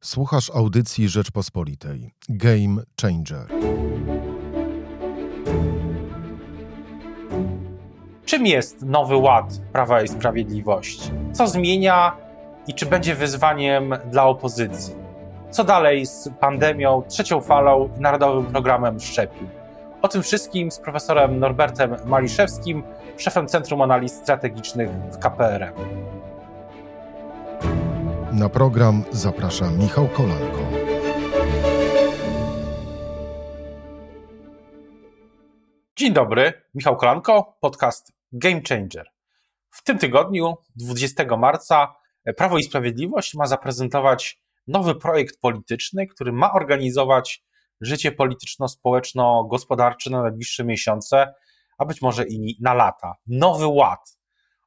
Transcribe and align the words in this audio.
Słuchasz 0.00 0.50
audycji 0.50 1.08
Rzeczpospolitej. 1.08 2.14
Game 2.28 2.82
Changer. 3.02 3.46
Czym 8.24 8.46
jest 8.46 8.82
Nowy 8.82 9.16
Ład 9.16 9.60
Prawa 9.72 10.02
i 10.02 10.08
Sprawiedliwości? 10.08 11.10
Co 11.32 11.46
zmienia 11.48 12.16
i 12.66 12.74
czy 12.74 12.86
będzie 12.86 13.14
wyzwaniem 13.14 13.94
dla 14.10 14.26
opozycji? 14.26 14.94
Co 15.50 15.64
dalej 15.64 16.06
z 16.06 16.28
pandemią, 16.40 17.02
trzecią 17.08 17.40
falą 17.40 17.88
i 17.98 18.00
narodowym 18.00 18.46
programem 18.46 19.00
szczepień? 19.00 19.48
O 20.02 20.08
tym 20.08 20.22
wszystkim 20.22 20.70
z 20.70 20.78
profesorem 20.78 21.38
Norbertem 21.38 21.96
Maliszewskim, 22.04 22.82
szefem 23.16 23.48
Centrum 23.48 23.82
Analiz 23.82 24.12
Strategicznych 24.12 24.90
w 24.90 25.18
KPRM. 25.18 25.74
Na 28.38 28.48
program 28.48 29.04
zaprasza 29.10 29.70
Michał 29.70 30.08
Kolanko. 30.08 30.58
Dzień 35.96 36.12
dobry, 36.12 36.52
Michał 36.74 36.96
Kolanko, 36.96 37.56
podcast 37.60 38.12
Game 38.32 38.60
Changer. 38.68 39.10
W 39.70 39.82
tym 39.82 39.98
tygodniu, 39.98 40.54
20 40.76 41.36
marca, 41.36 41.94
Prawo 42.36 42.58
i 42.58 42.62
Sprawiedliwość 42.62 43.34
ma 43.34 43.46
zaprezentować 43.46 44.42
nowy 44.66 44.94
projekt 44.94 45.40
polityczny, 45.40 46.06
który 46.06 46.32
ma 46.32 46.52
organizować 46.52 47.44
życie 47.80 48.12
polityczno-społeczno-gospodarcze 48.12 50.10
na 50.10 50.22
najbliższe 50.22 50.64
miesiące, 50.64 51.34
a 51.78 51.84
być 51.84 52.02
może 52.02 52.24
i 52.28 52.58
na 52.60 52.74
lata. 52.74 53.14
Nowy 53.26 53.66
Ład. 53.66 54.18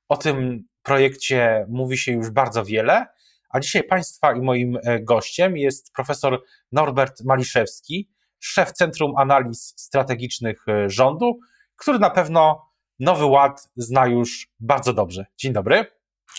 O 0.10 0.18
tym 0.18 0.64
projekcie 0.84 1.66
mówi 1.70 1.98
się 1.98 2.12
już 2.12 2.30
bardzo 2.30 2.66
wiele, 2.66 3.08
a 3.52 3.60
dzisiaj 3.60 3.84
Państwa 3.84 4.34
i 4.34 4.42
moim 4.42 4.78
e, 4.84 5.00
gościem 5.00 5.58
jest 5.58 5.94
profesor 5.94 6.44
Norbert 6.72 7.24
Maliszewski, 7.24 8.10
szef 8.40 8.72
Centrum 8.72 9.18
Analiz 9.18 9.74
Strategicznych 9.78 10.68
e, 10.68 10.90
Rządu, 10.90 11.40
który 11.76 12.00
na 12.00 12.10
pewno 12.10 12.72
Nowy 13.00 13.26
Ład 13.26 13.70
zna 13.76 14.08
już 14.08 14.48
bardzo 14.60 14.94
dobrze. 14.94 15.26
Dzień 15.38 15.54
dobry. 15.54 15.86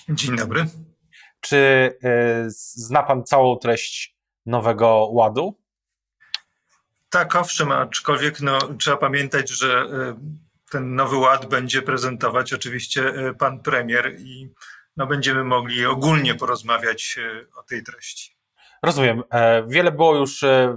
Dzień 0.09 0.37
dobry. 0.37 0.67
Czy 1.41 1.59
e, 2.05 2.45
zna 2.77 3.03
Pan 3.03 3.25
całą 3.25 3.57
treść 3.57 4.17
Nowego 4.47 5.09
Ładu? 5.13 5.59
Tak, 7.11 7.37
owszem, 7.37 7.73
aczkolwiek 7.73 8.41
no, 8.41 8.59
trzeba 8.79 8.97
pamiętać, 8.97 9.51
że 9.51 9.87
ten 10.71 10.95
Nowy 10.95 11.17
Ład 11.17 11.47
będzie 11.47 11.83
prezentować 11.83 12.53
oczywiście 12.53 13.13
pan 13.39 13.61
premier 13.61 14.17
i 14.19 14.51
no, 14.97 15.07
będziemy 15.07 15.45
mogli 15.45 15.87
ogólnie 15.87 16.35
porozmawiać 16.35 17.19
e, 17.19 17.59
o 17.59 17.63
tej 17.63 17.83
treści. 17.83 18.37
Rozumiem. 18.83 19.23
E, 19.31 19.63
wiele 19.67 19.93
było 19.93 20.17
już 20.17 20.43
e, 20.43 20.77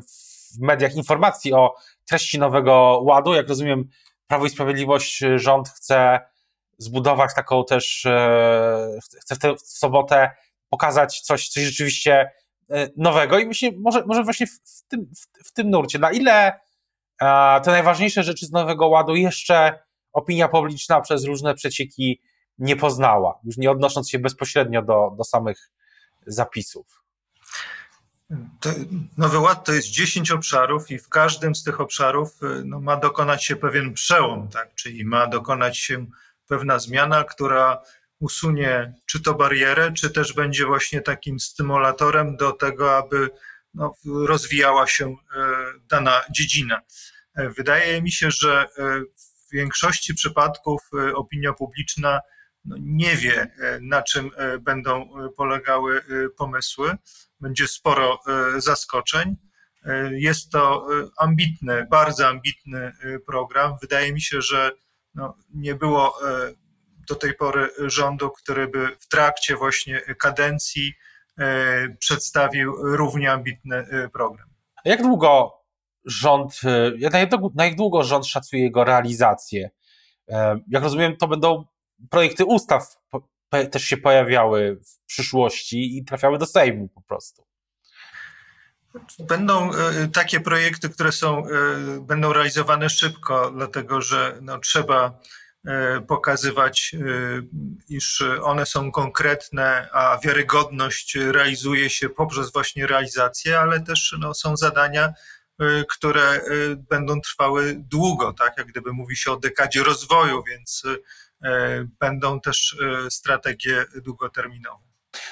w 0.55 0.59
mediach 0.59 0.95
informacji 0.95 1.53
o 1.53 1.75
treści 2.05 2.39
Nowego 2.39 3.02
Ładu. 3.03 3.33
Jak 3.33 3.49
rozumiem, 3.49 3.89
Prawo 4.27 4.45
i 4.45 4.49
Sprawiedliwość 4.49 5.23
rząd 5.36 5.69
chce 5.69 6.19
zbudować 6.77 7.36
taką 7.36 7.66
też, 7.66 8.08
chce 9.21 9.36
w, 9.36 9.39
tę, 9.39 9.55
w 9.55 9.61
sobotę 9.61 10.31
pokazać 10.69 11.21
coś, 11.21 11.49
coś 11.49 11.63
rzeczywiście 11.63 12.31
nowego 12.97 13.39
i 13.39 13.45
myślę, 13.45 13.69
może, 13.77 14.05
może 14.05 14.23
właśnie 14.23 14.47
w 14.47 14.83
tym, 14.88 15.05
w, 15.16 15.47
w 15.49 15.53
tym 15.53 15.69
nurcie, 15.69 15.99
na 15.99 16.11
ile 16.11 16.59
te 17.63 17.71
najważniejsze 17.71 18.23
rzeczy 18.23 18.45
z 18.45 18.52
Nowego 18.52 18.88
Ładu 18.88 19.16
jeszcze 19.16 19.80
opinia 20.13 20.47
publiczna 20.47 21.02
przez 21.02 21.25
różne 21.25 21.55
przecieki 21.55 22.21
nie 22.58 22.75
poznała, 22.75 23.39
już 23.44 23.58
nie 23.58 23.72
odnosząc 23.72 24.09
się 24.09 24.20
bezpośrednio 24.20 24.81
do, 24.81 25.14
do 25.17 25.23
samych 25.23 25.72
zapisów. 26.28 27.06
Nowy 29.17 29.39
Ład 29.39 29.66
to 29.66 29.73
jest 29.73 29.88
10 29.88 30.31
obszarów 30.31 30.92
i 30.92 31.00
w 31.00 31.09
każdym 31.09 31.56
z 31.56 31.64
tych 31.64 31.81
obszarów 31.81 32.44
y, 32.44 32.66
no, 32.66 32.81
ma 32.81 32.98
dokonać 32.98 33.45
się 33.45 33.56
pewien 33.56 33.94
przełom, 33.94 34.48
tak? 34.48 34.76
czyli 34.76 35.06
ma 35.06 35.28
dokonać 35.28 35.77
się 35.77 36.05
pewna 36.48 36.80
zmiana, 36.80 37.23
która 37.23 37.82
usunie 38.20 38.94
czy 39.05 39.21
to 39.21 39.33
barierę, 39.33 39.94
czy 39.94 40.10
też 40.10 40.33
będzie 40.33 40.65
właśnie 40.65 41.02
takim 41.02 41.39
stymulatorem 41.39 42.38
do 42.38 42.52
tego, 42.52 42.98
aby 42.98 43.30
no, 43.73 43.94
rozwijała 44.05 44.88
się 44.88 45.10
y, 45.10 45.15
dana 45.89 46.21
dziedzina. 46.32 46.82
E, 47.36 47.49
wydaje 47.49 48.02
mi 48.02 48.11
się, 48.11 48.32
że 48.32 48.65
y, 48.65 48.71
w 49.15 49.52
większości 49.52 50.14
przypadków 50.14 50.82
opinia 51.15 51.54
publiczna 51.54 52.20
no 52.65 52.76
nie 52.80 53.15
wie, 53.15 53.42
e, 53.42 53.80
na 53.81 54.03
czym 54.03 54.31
e, 54.37 54.58
będą 54.58 55.02
e, 55.02 55.30
polegały 55.30 56.02
pomysły. 56.37 56.95
Będzie 57.39 57.67
sporo 57.67 58.20
zaskoczeń. 58.58 59.36
Jest 60.11 60.52
to 60.52 60.87
ambitny, 61.20 61.87
bardzo 61.89 62.27
ambitny 62.27 62.92
program. 63.26 63.76
Wydaje 63.81 64.14
mi 64.14 64.21
się, 64.21 64.42
że 64.42 64.71
no, 65.15 65.37
nie 65.53 65.76
było 65.76 66.17
do 67.09 67.15
tej 67.15 67.33
pory 67.33 67.70
rządu, 67.80 68.30
który 68.30 68.67
by 68.67 68.87
w 68.99 69.08
trakcie 69.08 69.55
właśnie 69.55 70.02
kadencji 70.02 70.93
przedstawił 71.99 72.95
równie 72.95 73.32
ambitny 73.32 74.09
program. 74.14 74.47
Jak 74.86 75.02
długo 75.02 75.53
rząd, 76.05 76.61
na 77.55 77.65
jak 77.65 77.76
długo 77.76 78.03
rząd 78.03 78.27
szacuje 78.27 78.64
jego 78.64 78.83
realizację? 78.83 79.70
Jak 80.67 80.83
rozumiem, 80.83 81.17
to 81.17 81.27
będą 81.27 81.65
projekty 82.10 82.45
ustaw 82.45 82.98
też 83.72 83.83
się 83.83 83.98
pojawiały 83.98 84.80
w 84.86 85.06
przyszłości 85.06 85.98
i 85.98 86.06
trafiały 86.06 86.38
do 86.38 86.45
Sejmu 86.45 86.89
po 86.89 87.02
prostu. 87.02 87.45
Będą 89.20 89.73
e, 89.73 90.08
takie 90.14 90.39
projekty, 90.39 90.89
które 90.89 91.11
są, 91.11 91.45
e, 91.45 91.50
będą 92.02 92.33
realizowane 92.33 92.89
szybko, 92.89 93.52
dlatego 93.52 94.02
że 94.02 94.38
no, 94.42 94.60
trzeba 94.60 95.20
e, 95.67 96.02
pokazywać, 96.02 96.95
iż 97.89 98.23
one 98.44 98.66
są 98.66 98.92
konkretne, 98.92 99.89
a 99.94 100.20
wiarygodność 100.23 101.16
realizuje 101.16 101.89
się 101.89 102.10
poprzez 102.10 102.54
właśnie 102.54 102.88
realizację, 102.88 103.60
ale 103.60 103.82
też 103.82 104.16
no, 104.20 104.33
są 104.33 104.58
zadania, 104.58 105.14
które 105.89 106.42
będą 106.89 107.22
trwały 107.22 107.76
długo, 107.77 108.33
tak 108.33 108.58
jak 108.58 108.67
gdyby 108.67 108.94
mówi 108.94 109.16
się 109.16 109.32
o 109.32 109.38
dekadzie 109.38 109.83
rozwoju, 109.83 110.44
więc 110.50 110.83
będą 111.99 112.39
też 112.39 112.77
e, 113.05 113.11
strategie 113.11 113.85
długoterminowe. 114.05 114.83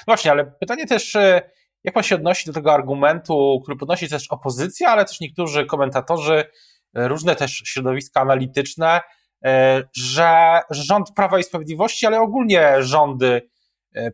Właśnie, 0.06 0.30
ale 0.30 0.44
pytanie 0.44 0.86
też, 0.86 1.16
e, 1.16 1.50
jak 1.84 1.94
pan 1.94 2.02
się 2.02 2.14
odnosi 2.14 2.46
do 2.46 2.52
tego 2.52 2.74
argumentu, 2.74 3.60
który 3.62 3.76
podnosi 3.76 4.08
też 4.08 4.30
opozycja, 4.30 4.88
ale 4.88 5.04
też 5.04 5.20
niektórzy 5.20 5.66
komentatorzy, 5.66 6.44
różne 6.94 7.36
też 7.36 7.62
środowiska 7.64 8.20
analityczne, 8.20 9.00
że 9.96 10.60
rząd 10.70 11.12
Prawa 11.16 11.38
i 11.38 11.44
Sprawiedliwości, 11.44 12.06
ale 12.06 12.20
ogólnie 12.20 12.82
rządy 12.82 13.50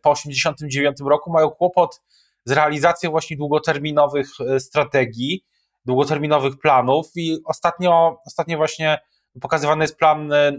po 0.03 0.15
1989 0.15 0.97
roku 1.11 1.33
mają 1.33 1.51
kłopot 1.51 2.03
z 2.45 2.53
realizacją 2.53 3.11
właśnie 3.11 3.37
długoterminowych 3.37 4.29
strategii, 4.59 5.45
długoterminowych 5.85 6.59
planów 6.59 7.07
i 7.17 7.39
ostatnio, 7.45 8.19
ostatnio 8.27 8.57
właśnie 8.57 8.99
pokazywany 9.41 9.85
jest 9.85 9.97
plan, 9.97 10.33
e, 10.33 10.53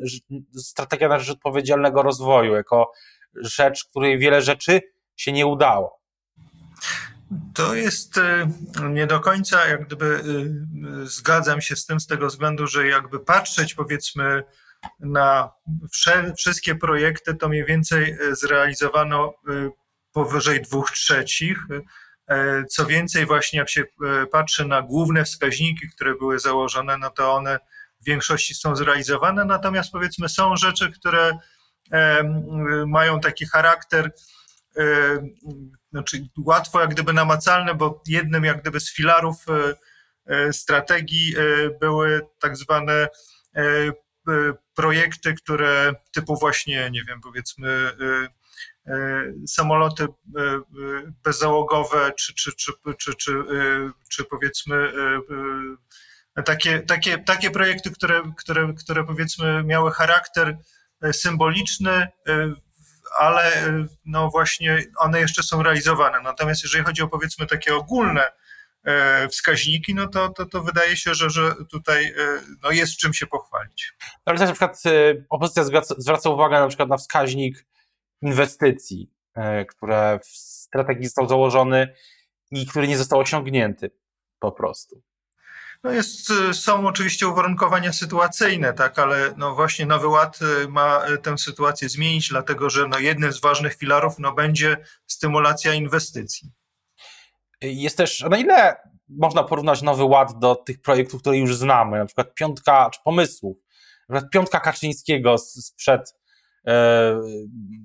strategia 0.55 1.07
na 1.07 1.19
rzecz 1.19 1.29
odpowiedzialnego 1.29 2.01
rozwoju, 2.01 2.53
jako 2.53 2.91
rzecz, 3.35 3.85
której 3.85 4.19
wiele 4.19 4.41
rzeczy 4.41 4.81
się 5.15 5.31
nie 5.31 5.45
udało. 5.45 6.01
To 7.53 7.75
jest 7.75 8.17
e, 8.17 8.51
nie 8.89 9.07
do 9.07 9.19
końca, 9.19 9.67
jak 9.67 9.85
gdyby 9.85 10.05
e, 10.05 10.21
zgadzam 11.05 11.61
się 11.61 11.75
z 11.75 11.85
tym, 11.85 11.99
z 11.99 12.07
tego 12.07 12.27
względu, 12.27 12.67
że 12.67 12.87
jakby 12.87 13.19
patrzeć 13.19 13.73
powiedzmy 13.73 14.43
na 14.99 15.51
wszystkie 16.37 16.75
projekty, 16.75 17.35
to 17.35 17.49
mniej 17.49 17.65
więcej 17.65 18.17
zrealizowano 18.31 19.33
powyżej 20.11 20.61
dwóch 20.61 20.91
trzecich. 20.91 21.57
Co 22.69 22.85
więcej, 22.85 23.25
właśnie 23.25 23.59
jak 23.59 23.69
się 23.69 23.83
patrzy 24.31 24.65
na 24.65 24.81
główne 24.81 25.23
wskaźniki, 25.23 25.89
które 25.89 26.15
były 26.15 26.39
założone, 26.39 26.97
no 26.97 27.09
to 27.09 27.33
one 27.33 27.59
w 28.01 28.05
większości 28.05 28.53
są 28.53 28.75
zrealizowane, 28.75 29.45
natomiast 29.45 29.91
powiedzmy 29.91 30.29
są 30.29 30.55
rzeczy, 30.55 30.91
które 30.91 31.37
mają 32.87 33.19
taki 33.19 33.45
charakter 33.45 34.11
znaczy 35.91 36.27
łatwo 36.45 36.81
jak 36.81 36.89
gdyby 36.89 37.13
namacalny, 37.13 37.75
bo 37.75 38.03
jednym 38.07 38.43
jak 38.43 38.61
gdyby 38.61 38.79
z 38.79 38.93
filarów 38.93 39.35
e, 39.49 39.75
e, 40.25 40.53
strategii 40.53 41.35
e, 41.37 41.69
były 41.79 42.21
tak 42.39 42.57
zwane 42.57 43.07
projekty, 44.75 45.33
które 45.33 45.93
typu 46.11 46.39
właśnie, 46.39 46.89
nie 46.91 47.03
wiem, 47.07 47.21
powiedzmy 47.21 47.91
samoloty 49.47 50.07
bezzałogowe, 51.23 52.11
czy, 52.17 52.33
czy, 52.33 52.51
czy, 52.55 52.71
czy, 52.97 53.15
czy, 53.15 53.43
czy 54.09 54.23
powiedzmy 54.23 54.91
takie, 56.45 56.79
takie, 56.79 57.17
takie 57.17 57.51
projekty, 57.51 57.91
które, 57.91 58.21
które, 58.37 58.73
które 58.73 59.03
powiedzmy 59.03 59.63
miały 59.63 59.91
charakter 59.91 60.57
e, 61.01 61.13
symboliczny, 61.13 61.91
e, 61.91 62.07
ale 63.19 63.51
no 64.05 64.29
właśnie 64.29 64.83
one 64.97 65.19
jeszcze 65.19 65.43
są 65.43 65.63
realizowane. 65.63 66.21
Natomiast 66.21 66.63
jeżeli 66.63 66.83
chodzi 66.83 67.01
o 67.01 67.07
powiedzmy 67.07 67.45
takie 67.47 67.75
ogólne 67.75 68.31
wskaźniki, 69.31 69.95
no 69.95 70.07
to, 70.07 70.29
to, 70.29 70.45
to 70.45 70.63
wydaje 70.63 70.97
się, 70.97 71.13
że, 71.13 71.29
że 71.29 71.55
tutaj 71.71 72.13
no 72.63 72.71
jest 72.71 72.97
czym 72.97 73.13
się 73.13 73.27
pochwalić. 73.27 73.93
Ale 74.25 74.37
też 74.37 74.47
na 74.47 74.53
przykład 74.53 74.83
opozycja 75.29 75.63
zwraca, 75.63 75.95
zwraca 75.97 76.29
uwagę 76.29 76.59
na 76.59 76.67
przykład 76.67 76.89
na 76.89 76.97
wskaźnik 76.97 77.65
inwestycji, 78.21 79.11
które 79.69 80.19
w 80.23 80.27
strategii 80.27 81.05
został 81.05 81.29
założony 81.29 81.93
i 82.51 82.67
który 82.67 82.87
nie 82.87 82.97
został 82.97 83.19
osiągnięty 83.19 83.91
po 84.39 84.51
prostu. 84.51 85.01
No 85.83 85.91
jest, 85.91 86.29
y, 86.29 86.53
są 86.53 86.87
oczywiście 86.87 87.27
uwarunkowania 87.27 87.93
sytuacyjne, 87.93 88.73
tak, 88.73 88.99
ale 88.99 89.33
no 89.37 89.55
właśnie 89.55 89.85
Nowy 89.85 90.07
Ład 90.07 90.39
y, 90.41 90.67
ma 90.67 91.07
y, 91.09 91.17
tę 91.17 91.37
sytuację 91.37 91.89
zmienić, 91.89 92.29
dlatego 92.29 92.69
że 92.69 92.87
no 92.87 92.99
jednym 92.99 93.33
z 93.33 93.41
ważnych 93.41 93.75
filarów 93.75 94.19
no 94.19 94.33
będzie 94.33 94.77
stymulacja 95.07 95.73
inwestycji. 95.73 96.51
Jest 97.61 97.97
też, 97.97 98.25
na 98.29 98.37
ile 98.37 98.75
można 99.09 99.43
porównać 99.43 99.81
Nowy 99.81 100.03
Ład 100.03 100.39
do 100.39 100.55
tych 100.55 100.81
projektów, 100.81 101.21
które 101.21 101.37
już 101.37 101.55
znamy, 101.55 101.97
na 101.97 102.05
przykład 102.05 102.33
piątka, 102.33 102.89
czy 102.93 102.99
pomysłów, 103.03 103.57
na 104.09 104.15
przykład 104.15 104.31
piątka 104.31 104.59
Kaczyńskiego 104.59 105.37
sprzed 105.37 106.13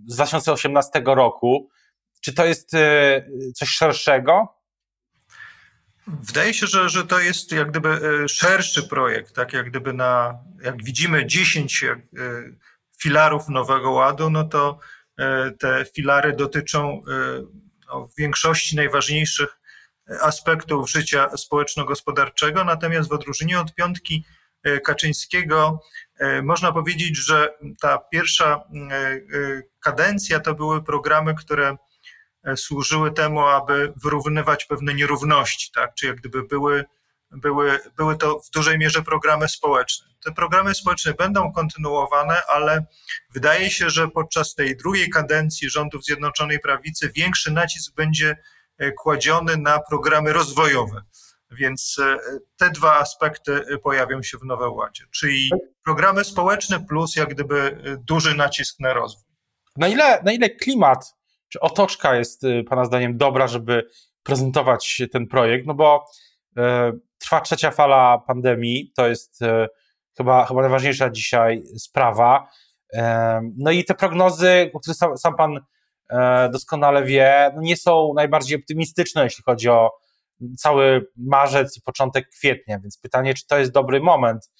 z 0.07 0.15
2018 0.15 1.03
roku, 1.07 1.69
czy 2.21 2.35
to 2.35 2.45
jest 2.45 2.71
coś 3.55 3.69
szerszego? 3.69 4.56
Wydaje 6.07 6.55
się, 6.55 6.67
że, 6.67 6.89
że 6.89 7.07
to 7.07 7.21
jest 7.21 7.53
jak 7.53 7.71
gdyby 7.71 7.89
e, 7.89 8.29
szerszy 8.29 8.83
projekt, 8.83 9.35
tak 9.35 9.53
jak 9.53 9.71
gdyby 9.71 9.93
na, 9.93 10.39
jak 10.63 10.85
widzimy 10.85 11.27
10 11.27 11.85
e, 11.85 11.97
filarów 13.03 13.49
Nowego 13.49 13.91
Ładu, 13.91 14.31
no 14.31 14.45
to 14.45 14.79
e, 15.19 15.51
te 15.51 15.85
filary 15.95 16.33
dotyczą 16.33 17.03
no, 17.89 18.09
w 18.09 18.17
większości 18.19 18.77
najważniejszych 18.77 19.59
aspektów 20.23 20.91
życia 20.91 21.37
społeczno-gospodarczego, 21.37 22.65
natomiast 22.65 23.09
w 23.09 23.13
odróżnieniu 23.13 23.61
od 23.61 23.75
piątki 23.75 24.25
Kaczyńskiego 24.85 25.81
można 26.43 26.73
powiedzieć, 26.73 27.17
że 27.17 27.55
ta 27.81 27.99
pierwsza 27.99 28.61
kadencja 29.81 30.41
to 30.41 30.55
były 30.55 30.85
programy, 30.85 31.35
które 31.35 31.77
służyły 32.57 33.13
temu, 33.13 33.41
aby 33.41 33.93
wyrównywać 34.03 34.65
pewne 34.65 34.95
nierówności, 34.95 35.73
tak? 35.75 35.95
czy 35.95 36.07
jak 36.07 36.17
gdyby 36.17 36.43
były, 36.43 36.85
były, 37.31 37.79
były 37.97 38.17
to 38.17 38.41
w 38.41 38.51
dużej 38.51 38.79
mierze 38.79 39.03
programy 39.03 39.49
społeczne. 39.49 40.07
Te 40.25 40.33
programy 40.33 40.75
społeczne 40.75 41.15
będą 41.15 41.53
kontynuowane, 41.53 42.43
ale 42.49 42.87
wydaje 43.35 43.71
się, 43.71 43.91
że 43.91 44.09
podczas 44.09 44.55
tej 44.55 44.77
drugiej 44.77 45.11
kadencji 45.11 45.71
rządów 45.71 46.05
Zjednoczonej 46.05 46.61
Prawicy 46.61 47.11
większy 47.15 47.53
nacisk 47.53 47.95
będzie 47.95 48.37
e, 48.79 48.93
kładziony 48.93 49.57
na 49.57 49.79
programy 49.79 50.33
rozwojowe. 50.33 51.03
Więc 51.51 51.97
e, 51.99 52.19
te 52.57 52.71
dwa 52.71 52.99
aspekty 52.99 53.65
pojawią 53.83 54.23
się 54.23 54.39
w 54.39 54.45
Nowym 54.45 54.73
Ładzie, 54.73 55.05
czyli 55.11 55.51
programy 55.85 56.25
społeczne 56.25 56.87
plus 56.87 57.17
jak 57.17 57.29
gdyby 57.29 57.79
duży 58.01 58.35
nacisk 58.35 58.81
na 58.81 58.93
rozwój. 58.93 59.27
Na 59.77 59.89
ile, 59.89 60.23
na 60.23 60.33
ile 60.33 60.51
klimat 60.51 61.16
czy 61.49 61.61
otoczka 61.61 62.17
jest 62.17 62.45
y, 62.45 62.65
Pana 62.65 62.85
zdaniem 62.85 63.19
dobra, 63.19 63.47
żeby 63.47 63.87
prezentować 64.23 65.03
ten 65.13 65.27
projekt? 65.27 65.67
No 65.67 65.75
bo 65.75 66.07
e, 66.57 66.93
trwa 67.19 67.41
trzecia 67.41 67.71
fala 67.71 68.19
pandemii, 68.19 68.93
to 68.97 69.09
jest 69.09 69.43
e, 69.43 69.69
chyba, 70.17 70.47
chyba 70.47 70.61
najważniejsza 70.61 71.11
dzisiaj 71.11 71.63
sprawa. 71.79 72.49
E, 72.93 73.41
no 73.59 73.71
i 73.71 73.85
te 73.85 73.95
prognozy, 73.95 74.71
o 74.75 74.81
których 74.81 74.97
sam, 74.97 75.19
sam 75.19 75.37
Pan 75.37 75.61
doskonale 76.53 77.05
wie, 77.05 77.53
no 77.55 77.63
nie 77.63 77.77
są 77.77 78.13
najbardziej 78.15 78.59
optymistyczne, 78.59 79.25
jeśli 79.25 79.45
chodzi 79.45 79.69
o 79.69 79.91
cały 80.59 81.07
marzec 81.17 81.77
i 81.77 81.83
początek 81.83 82.29
kwietnia, 82.29 82.79
więc 82.79 82.99
pytanie, 82.99 83.35
czy 83.35 83.47
to 83.47 83.59
jest 83.59 83.73
dobry 83.73 84.01
moment, 84.01 84.51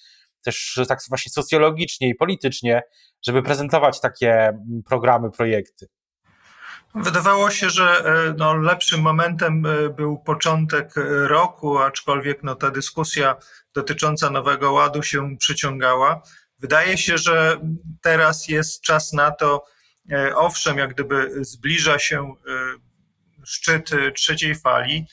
też 0.43 0.79
tak 0.87 0.99
właśnie 1.09 1.29
socjologicznie 1.31 2.09
i 2.09 2.15
politycznie, 2.15 2.81
żeby 3.25 3.43
prezentować 3.43 3.99
takie 4.01 4.59
programy, 4.85 5.31
projekty. 5.31 5.87
Wydawało 6.95 7.51
się, 7.51 7.69
że 7.69 8.05
e, 8.05 8.33
no, 8.37 8.55
lepszym 8.55 9.01
momentem 9.01 9.65
e, 9.65 9.89
był 9.89 10.17
początek 10.17 10.97
e, 10.97 11.27
roku, 11.27 11.79
aczkolwiek 11.79 12.43
no, 12.43 12.55
ta 12.55 12.71
dyskusja 12.71 13.35
dotycząca 13.73 14.29
Nowego 14.29 14.71
Ładu 14.71 15.03
się 15.03 15.37
przyciągała. 15.37 16.21
Wydaje 16.59 16.97
się, 16.97 17.17
że 17.17 17.59
teraz 18.01 18.47
jest 18.47 18.81
czas 18.81 19.13
na 19.13 19.31
to, 19.31 19.63
owszem, 20.35 20.77
jak 20.77 20.93
gdyby 20.93 21.45
zbliża 21.45 21.99
się 21.99 22.35
szczyt 23.45 23.89
trzeciej 24.15 24.55
fali, 24.55 25.05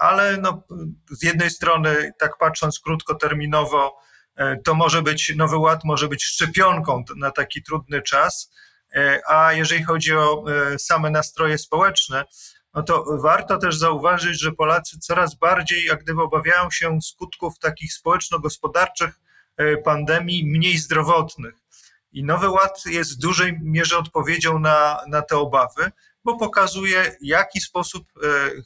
ale 0.00 0.36
no, 0.36 0.62
z 1.10 1.22
jednej 1.22 1.50
strony, 1.50 2.12
tak 2.18 2.38
patrząc 2.38 2.80
krótkoterminowo, 2.80 3.98
to 4.64 4.74
może 4.74 5.02
być 5.02 5.32
Nowy 5.36 5.56
Ład, 5.56 5.84
może 5.84 6.08
być 6.08 6.24
szczepionką 6.24 7.04
na 7.16 7.30
taki 7.30 7.62
trudny 7.62 8.02
czas 8.02 8.52
a 9.28 9.52
jeżeli 9.52 9.84
chodzi 9.84 10.14
o 10.14 10.44
e, 10.72 10.78
same 10.78 11.10
nastroje 11.10 11.58
społeczne, 11.58 12.24
no 12.74 12.82
to 12.82 13.04
warto 13.22 13.58
też 13.58 13.78
zauważyć, 13.78 14.40
że 14.40 14.52
Polacy 14.52 14.98
coraz 14.98 15.34
bardziej 15.34 15.84
jak 15.84 16.02
gdyby 16.02 16.22
obawiają 16.22 16.70
się 16.70 16.98
skutków 17.02 17.58
takich 17.58 17.92
społeczno-gospodarczych 17.92 19.20
e, 19.56 19.76
pandemii, 19.76 20.46
mniej 20.46 20.78
zdrowotnych. 20.78 21.54
I 22.12 22.24
Nowy 22.24 22.48
Ład 22.48 22.86
jest 22.86 23.16
w 23.16 23.20
dużej 23.20 23.58
mierze 23.62 23.98
odpowiedzią 23.98 24.58
na, 24.58 25.00
na 25.08 25.22
te 25.22 25.36
obawy, 25.36 25.90
bo 26.24 26.38
pokazuje, 26.38 27.16
jaki 27.20 27.60
sposób 27.60 28.04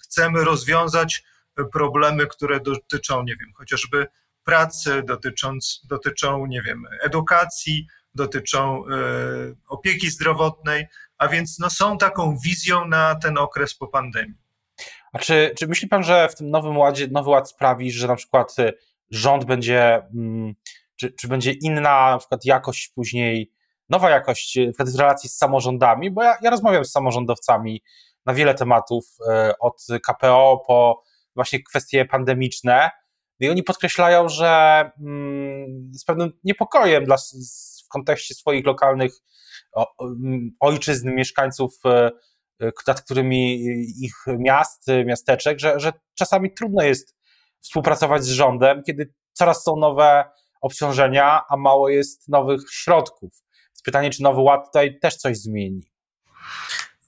chcemy 0.02 0.44
rozwiązać 0.44 1.24
problemy, 1.72 2.26
które 2.26 2.60
dotyczą, 2.60 3.22
nie 3.22 3.36
wiem, 3.36 3.52
chociażby 3.54 4.06
pracy, 4.44 5.02
dotycząc, 5.06 5.80
dotyczą, 5.84 6.46
nie 6.46 6.62
wiem, 6.62 6.84
edukacji, 7.02 7.86
dotyczą 8.14 8.84
e, 8.86 8.90
opieki 9.68 10.10
zdrowotnej, 10.10 10.86
a 11.18 11.28
więc 11.28 11.58
no, 11.58 11.70
są 11.70 11.98
taką 11.98 12.36
wizją 12.44 12.88
na 12.88 13.14
ten 13.14 13.38
okres 13.38 13.74
po 13.74 13.88
pandemii. 13.88 14.38
A 15.12 15.18
czy, 15.18 15.54
czy 15.58 15.66
myśli 15.66 15.88
pan, 15.88 16.02
że 16.02 16.28
w 16.28 16.34
tym 16.34 16.50
nowym 16.50 16.78
ładzie, 16.78 17.08
nowy 17.10 17.30
ład 17.30 17.50
sprawi, 17.50 17.92
że 17.92 18.06
na 18.06 18.16
przykład 18.16 18.58
y, 18.58 18.72
rząd 19.10 19.44
będzie, 19.44 20.02
mm, 20.14 20.54
czy, 20.96 21.12
czy 21.12 21.28
będzie 21.28 21.52
inna 21.52 22.10
na 22.10 22.18
przykład 22.18 22.44
jakość 22.44 22.88
później, 22.94 23.52
nowa 23.88 24.10
jakość 24.10 24.58
y, 24.58 24.72
w 24.78 24.98
relacji 24.98 25.28
z 25.28 25.36
samorządami? 25.36 26.10
Bo 26.10 26.22
ja, 26.22 26.36
ja 26.42 26.50
rozmawiam 26.50 26.84
z 26.84 26.90
samorządowcami 26.90 27.82
na 28.26 28.34
wiele 28.34 28.54
tematów, 28.54 29.04
y, 29.50 29.58
od 29.58 29.86
KPO 30.06 30.62
po 30.66 31.02
właśnie 31.34 31.62
kwestie 31.62 32.04
pandemiczne. 32.04 32.90
I 33.40 33.48
oni 33.48 33.62
podkreślają, 33.62 34.28
że 34.28 34.80
mm, 35.00 35.90
z 35.94 36.04
pewnym 36.04 36.32
niepokojem 36.44 37.04
dla, 37.04 37.16
kontekście 37.90 38.34
swoich 38.34 38.66
lokalnych 38.66 39.12
ojczyzn, 40.60 41.10
mieszkańców, 41.14 41.74
e, 41.84 42.10
e, 42.62 42.70
nad 42.86 43.00
którymi 43.02 43.64
ich 44.04 44.14
miast, 44.38 44.86
miasteczek, 45.06 45.60
że, 45.60 45.80
że 45.80 45.92
czasami 46.14 46.54
trudno 46.54 46.82
jest 46.82 47.16
współpracować 47.60 48.24
z 48.24 48.30
rządem, 48.30 48.82
kiedy 48.82 49.14
coraz 49.32 49.64
są 49.64 49.76
nowe 49.76 50.24
obciążenia, 50.60 51.42
a 51.48 51.56
mało 51.56 51.88
jest 51.88 52.28
nowych 52.28 52.60
środków. 52.70 53.30
Więc 53.68 53.82
pytanie, 53.84 54.10
czy 54.10 54.22
Nowy 54.22 54.40
Ład 54.40 54.66
tutaj 54.66 54.98
też 54.98 55.16
coś 55.16 55.38
zmieni? 55.38 55.90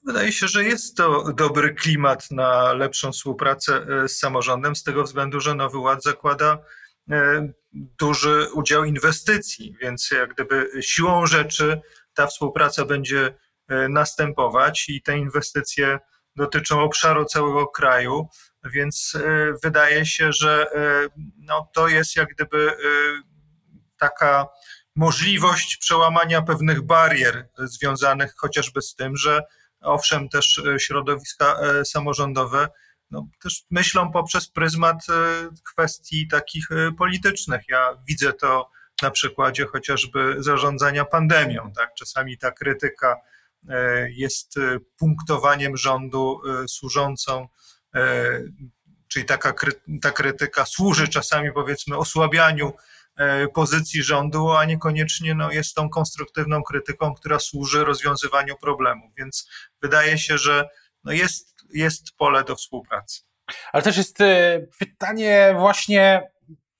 Wydaje 0.05 0.31
się, 0.31 0.47
że 0.47 0.63
jest 0.63 0.97
to 0.97 1.33
dobry 1.33 1.73
klimat 1.73 2.31
na 2.31 2.73
lepszą 2.73 3.11
współpracę 3.11 3.85
e, 4.03 4.07
z 4.07 4.19
samorządem, 4.19 4.75
z 4.75 4.83
tego 4.83 5.03
względu, 5.03 5.39
że 5.39 5.55
Nowy 5.55 5.77
Ład 5.77 6.03
zakłada 6.03 6.57
duży 7.73 8.47
udział 8.53 8.83
inwestycji, 8.83 9.75
więc 9.81 10.11
jak 10.11 10.33
gdyby 10.33 10.69
siłą 10.81 11.25
rzeczy 11.25 11.81
ta 12.13 12.27
współpraca 12.27 12.85
będzie 12.85 13.35
e, 13.67 13.89
następować 13.89 14.89
i 14.89 15.01
te 15.01 15.17
inwestycje 15.17 15.99
dotyczą 16.35 16.81
obszaru 16.81 17.25
całego 17.25 17.67
kraju, 17.67 18.27
więc 18.65 19.13
e, 19.15 19.53
wydaje 19.63 20.05
się, 20.05 20.31
że 20.31 20.71
e, 20.71 21.07
no, 21.37 21.69
to 21.73 21.87
jest 21.87 22.15
jak 22.15 22.29
gdyby 22.29 22.71
taka 23.97 24.47
możliwość 24.95 25.77
przełamania 25.77 26.41
pewnych 26.41 26.81
barier 26.81 27.49
związanych 27.57 28.33
chociażby 28.37 28.81
z 28.81 28.95
tym, 28.95 29.17
że 29.17 29.41
owszem, 29.81 30.29
też 30.29 30.61
środowiska 30.77 31.59
samorządowe 31.85 32.67
no, 33.11 33.27
też 33.43 33.65
myślą 33.71 34.11
poprzez 34.11 34.47
pryzmat 34.47 34.97
e, 35.09 35.13
kwestii 35.63 36.27
takich 36.27 36.71
e, 36.71 36.91
politycznych. 36.91 37.61
Ja 37.69 37.97
widzę 38.07 38.33
to 38.33 38.69
na 39.01 39.11
przykładzie 39.11 39.65
chociażby 39.65 40.35
zarządzania 40.37 41.05
pandemią. 41.05 41.71
Tak? 41.75 41.93
Czasami 41.93 42.37
ta 42.37 42.51
krytyka 42.51 43.21
e, 43.69 44.11
jest 44.11 44.55
punktowaniem 44.97 45.77
rządu 45.77 46.41
służącą, 46.67 47.47
czyli 49.07 49.25
taka 49.25 49.53
ta 50.01 50.11
krytyka 50.11 50.65
służy 50.65 51.07
czasami 51.07 51.51
powiedzmy 51.53 51.97
osłabianiu 51.97 52.73
pozycji 53.53 54.03
rządu, 54.03 54.51
a 54.51 54.65
niekoniecznie 54.65 55.35
no, 55.35 55.51
jest 55.51 55.75
tą 55.75 55.89
konstruktywną 55.89 56.63
krytyką, 56.63 57.13
która 57.13 57.39
służy 57.39 57.85
rozwiązywaniu 57.85 58.55
problemów. 58.57 59.11
Więc 59.17 59.49
wydaje 59.81 60.17
się, 60.17 60.37
że 60.37 60.69
no, 61.03 61.11
jest, 61.11 61.52
jest 61.73 62.15
pole 62.17 62.43
do 62.43 62.55
współpracy. 62.55 63.21
Ale 63.73 63.83
też 63.83 63.97
jest 63.97 64.17
pytanie 64.79 65.55
właśnie 65.59 66.31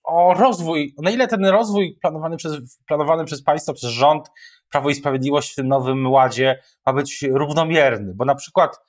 o 0.04 0.34
rozwój, 0.34 0.96
na 0.98 1.12
ile 1.12 1.28
ten 1.28 1.46
rozwój 1.46 1.98
planowany 2.02 2.38
przez, 2.38 2.80
planowany 2.88 3.26
przez 3.26 3.44
państwo, 3.44 3.74
przez 3.74 3.90
rząd, 3.90 4.30
Prawo 4.74 4.90
i 4.90 4.96
Sprawiedliwość 4.96 5.52
w 5.52 5.56
tym 5.56 5.68
nowym 5.68 6.12
ładzie 6.12 6.60
ma 6.86 6.94
być 6.94 7.22
równomierny, 7.22 8.14
bo 8.16 8.26
na 8.26 8.36
przykład 8.36 8.80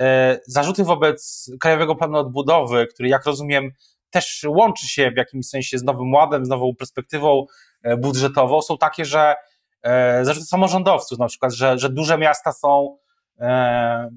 e, 0.00 0.38
zarzuty 0.46 0.84
wobec 0.84 1.50
Krajowego 1.60 1.94
Planu 1.94 2.18
Odbudowy, 2.18 2.86
który 2.86 3.08
jak 3.08 3.24
rozumiem 3.24 3.72
też 4.10 4.46
łączy 4.48 4.88
się 4.88 5.10
w 5.10 5.16
jakimś 5.16 5.48
sensie 5.48 5.78
z 5.78 5.82
nowym 5.82 6.12
ładem, 6.12 6.44
z 6.44 6.48
nową 6.48 6.74
perspektywą 6.74 7.46
e, 7.82 7.96
budżetową, 7.96 8.62
są 8.62 8.78
takie, 8.78 9.04
że 9.04 9.34
e, 9.82 10.24
zarzuty 10.24 10.46
samorządowców 10.46 11.18
na 11.18 11.26
przykład, 11.26 11.52
że, 11.52 11.78
że 11.78 11.90
duże 11.90 12.18
miasta 12.18 12.52
są 12.52 12.98
e, 13.40 14.10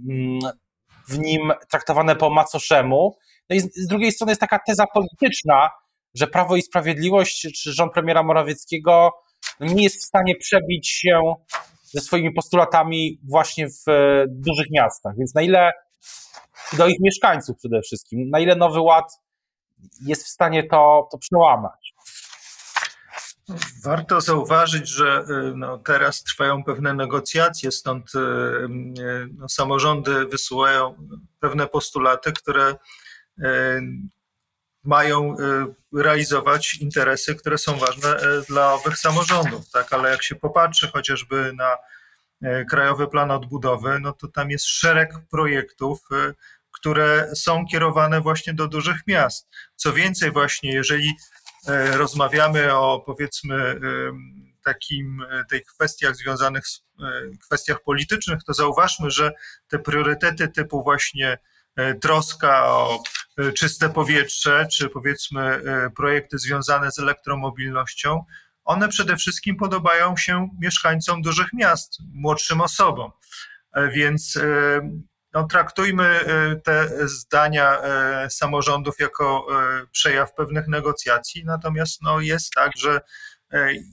w 1.11 1.19
nim 1.19 1.51
traktowane 1.69 2.15
po 2.15 2.29
macoszemu. 2.29 3.17
No 3.49 3.55
i 3.55 3.59
z, 3.59 3.75
z 3.75 3.87
drugiej 3.87 4.11
strony 4.11 4.31
jest 4.31 4.41
taka 4.41 4.59
teza 4.67 4.85
polityczna, 4.93 5.69
że 6.13 6.27
Prawo 6.27 6.55
i 6.55 6.61
Sprawiedliwość 6.61 7.47
czy 7.63 7.73
rząd 7.73 7.93
premiera 7.93 8.23
Morawieckiego 8.23 9.11
nie 9.59 9.83
jest 9.83 10.01
w 10.01 10.05
stanie 10.05 10.35
przebić 10.35 10.89
się 10.89 11.21
ze 11.83 12.01
swoimi 12.01 12.33
postulatami 12.33 13.19
właśnie 13.29 13.67
w 13.67 13.89
e, 13.89 14.25
dużych 14.29 14.67
miastach. 14.71 15.13
Więc 15.17 15.35
na 15.35 15.41
ile 15.41 15.71
do 16.77 16.87
ich 16.87 16.99
mieszkańców 16.99 17.57
przede 17.57 17.81
wszystkim, 17.81 18.29
na 18.29 18.39
ile 18.39 18.55
Nowy 18.55 18.81
Ład 18.81 19.19
jest 20.05 20.25
w 20.25 20.29
stanie 20.29 20.63
to, 20.63 21.07
to 21.11 21.17
przełamać? 21.17 21.90
Warto 23.83 24.21
zauważyć, 24.21 24.87
że 24.87 25.25
e, 25.29 25.53
no, 25.55 25.77
teraz 25.77 26.23
trwają 26.23 26.63
pewne 26.63 26.93
negocjacje, 26.93 27.71
stąd 27.71 28.11
e, 28.15 28.19
no, 29.37 29.49
samorządy 29.49 30.25
wysyłają 30.25 31.07
pewne 31.39 31.67
postulaty, 31.67 32.31
które 32.33 32.75
mają 34.83 35.35
y, 35.93 36.01
realizować 36.01 36.75
interesy, 36.75 37.35
które 37.35 37.57
są 37.57 37.77
ważne 37.77 38.15
y, 38.17 38.21
dla 38.49 38.73
owych 38.73 38.97
samorządów, 38.97 39.69
tak? 39.69 39.93
Ale 39.93 40.09
jak 40.11 40.23
się 40.23 40.35
popatrzy 40.35 40.87
chociażby 40.87 41.53
na 41.53 41.77
y, 42.43 42.65
Krajowy 42.69 43.07
Plan 43.07 43.31
Odbudowy, 43.31 43.99
no 43.99 44.13
to 44.13 44.27
tam 44.27 44.49
jest 44.49 44.65
szereg 44.65 45.13
projektów, 45.31 45.99
które 46.71 47.29
są 47.35 47.65
kierowane 47.65 48.21
właśnie 48.21 48.53
do 48.53 48.67
dużych 48.67 49.07
miast. 49.07 49.49
Co 49.75 49.93
więcej, 49.93 50.31
właśnie 50.31 50.73
jeżeli 50.73 51.13
rozmawiamy 51.93 52.73
o 52.75 53.03
powiedzmy 53.05 53.79
takim 54.63 55.25
tych 55.49 55.65
kwestiach 55.65 56.15
związanych 56.15 56.67
z 56.67 56.83
kwestiach 57.45 57.83
politycznych, 57.83 58.43
to 58.43 58.53
zauważmy, 58.53 59.11
że 59.11 59.31
te 59.67 59.79
priorytety 59.79 60.47
typu 60.47 60.83
właśnie 60.83 61.37
E, 61.75 61.95
troska 61.95 62.65
o 62.65 63.03
e, 63.37 63.51
czyste 63.51 63.89
powietrze, 63.89 64.67
czy 64.71 64.89
powiedzmy 64.89 65.41
e, 65.41 65.89
projekty 65.95 66.39
związane 66.39 66.91
z 66.91 66.99
elektromobilnością, 66.99 68.23
one 68.63 68.89
przede 68.89 69.15
wszystkim 69.15 69.57
podobają 69.57 70.17
się 70.17 70.49
mieszkańcom 70.61 71.21
dużych 71.21 71.53
miast, 71.53 71.97
młodszym 72.13 72.61
osobom. 72.61 73.11
Więc 73.93 74.39
no, 75.33 75.47
traktujmy 75.47 76.19
te 76.63 77.07
zdania 77.07 77.81
samorządów 78.29 78.99
jako 78.99 79.47
przejaw 79.91 80.33
pewnych 80.33 80.67
negocjacji, 80.67 81.45
natomiast 81.45 82.01
no, 82.01 82.19
jest 82.19 82.53
tak, 82.53 82.71
że 82.77 83.01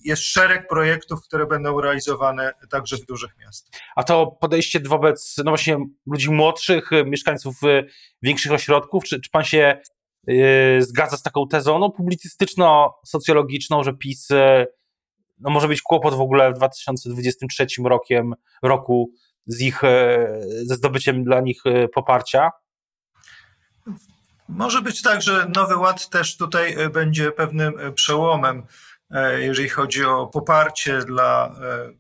jest 0.04 0.23
szereg 0.23 0.68
projektów, 0.68 1.23
które 1.23 1.47
będą 1.47 1.80
realizowane 1.80 2.52
także 2.71 2.97
w 2.97 3.07
dużych 3.07 3.38
miastach. 3.38 3.80
A 3.97 4.02
to 4.04 4.26
podejście 4.26 4.80
wobec 4.80 5.35
no 5.38 5.50
właśnie 5.50 5.78
ludzi 6.07 6.30
młodszych, 6.30 6.90
mieszkańców 7.04 7.57
większych 8.23 8.52
ośrodków, 8.52 9.04
czy, 9.04 9.21
czy 9.21 9.30
pan 9.30 9.45
się 9.45 9.80
zgadza 10.78 11.16
z 11.16 11.23
taką 11.23 11.49
tezą 11.49 11.78
no, 11.78 11.88
publicystyczno-socjologiczną, 11.88 13.85
że 13.85 13.92
PiS 13.92 14.28
no, 15.38 15.50
może 15.50 15.68
być 15.68 15.83
kłopot 15.83 16.14
w 16.14 16.21
ogóle 16.21 16.52
w 16.52 16.54
2023 16.54 17.66
rokiem, 17.85 18.35
roku 18.62 19.11
z 19.49 19.61
ich, 19.61 19.81
ze 20.62 20.75
zdobyciem 20.75 21.25
dla 21.25 21.40
nich 21.40 21.62
poparcia? 21.95 22.50
Może 24.49 24.83
być 24.83 25.02
tak, 25.02 25.23
że 25.23 25.50
Nowy 25.57 25.76
Ład 25.76 26.11
też 26.11 26.37
tutaj 26.37 26.76
będzie 26.90 27.33
pewnym 27.33 27.95
przełomem 27.95 28.62
E, 29.11 29.40
jeżeli 29.40 29.69
chodzi 29.69 30.05
o 30.05 30.26
poparcie 30.26 30.99
dla 30.99 31.47
e, 31.47 31.93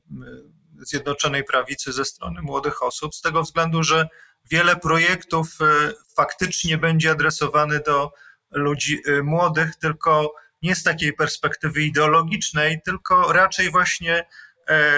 Zjednoczonej 0.78 1.44
Prawicy 1.44 1.92
ze 1.92 2.04
strony 2.04 2.42
młodych 2.42 2.82
osób, 2.82 3.14
z 3.14 3.20
tego 3.20 3.42
względu, 3.42 3.82
że 3.82 4.08
wiele 4.50 4.76
projektów 4.76 5.58
e, 5.60 5.92
faktycznie 6.16 6.78
będzie 6.78 7.10
adresowany 7.10 7.80
do 7.80 8.12
ludzi 8.50 9.02
młodych, 9.22 9.76
tylko 9.76 10.34
nie 10.62 10.74
z 10.74 10.82
takiej 10.82 11.12
perspektywy 11.12 11.82
ideologicznej, 11.82 12.80
tylko 12.84 13.32
raczej 13.32 13.70
właśnie 13.70 14.26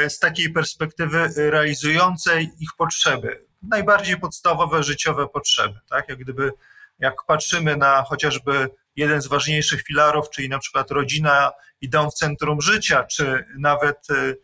z 0.09 0.19
takiej 0.19 0.53
perspektywy 0.53 1.33
realizującej 1.37 2.51
ich 2.61 2.71
potrzeby, 2.79 3.45
najbardziej 3.63 4.21
podstawowe 4.21 4.83
życiowe 4.83 5.29
potrzeby. 5.29 5.79
Tak? 5.91 6.09
Jak 6.09 6.19
gdyby 6.19 6.53
jak 7.01 7.15
patrzymy 7.27 7.77
na 7.77 8.03
chociażby 8.03 8.71
jeden 8.97 9.23
z 9.23 9.27
ważniejszych 9.27 9.83
filarów, 9.83 10.31
czyli 10.31 10.49
na 10.49 10.59
przykład 10.59 10.91
rodzina 10.91 11.53
i 11.81 11.89
dom 11.89 12.11
w 12.11 12.15
centrum 12.15 12.61
życia, 12.61 13.05
czy 13.05 13.45
nawet 13.59 14.07
e, 14.11 14.35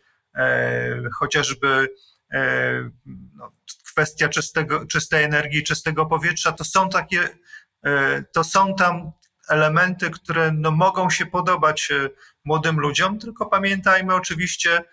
e 0.41 1.09
chociażby 1.19 1.89
e, 2.31 2.89
no, 3.35 3.51
kwestia 3.85 4.29
czystego, 4.29 4.85
czystej 4.85 5.23
energii, 5.23 5.63
czystego 5.63 6.05
powietrza, 6.05 6.51
to 6.51 6.63
są 6.63 6.89
takie, 6.89 7.29
e, 7.85 8.23
to 8.33 8.43
są 8.43 8.75
tam 8.75 9.11
elementy, 9.49 10.09
które 10.09 10.51
no, 10.51 10.71
mogą 10.71 11.09
się 11.09 11.25
podobać 11.25 11.91
e, 11.91 12.09
młodym 12.45 12.79
ludziom, 12.79 13.19
tylko 13.19 13.45
pamiętajmy 13.45 14.15
oczywiście 14.15 14.77
e, 14.77 14.83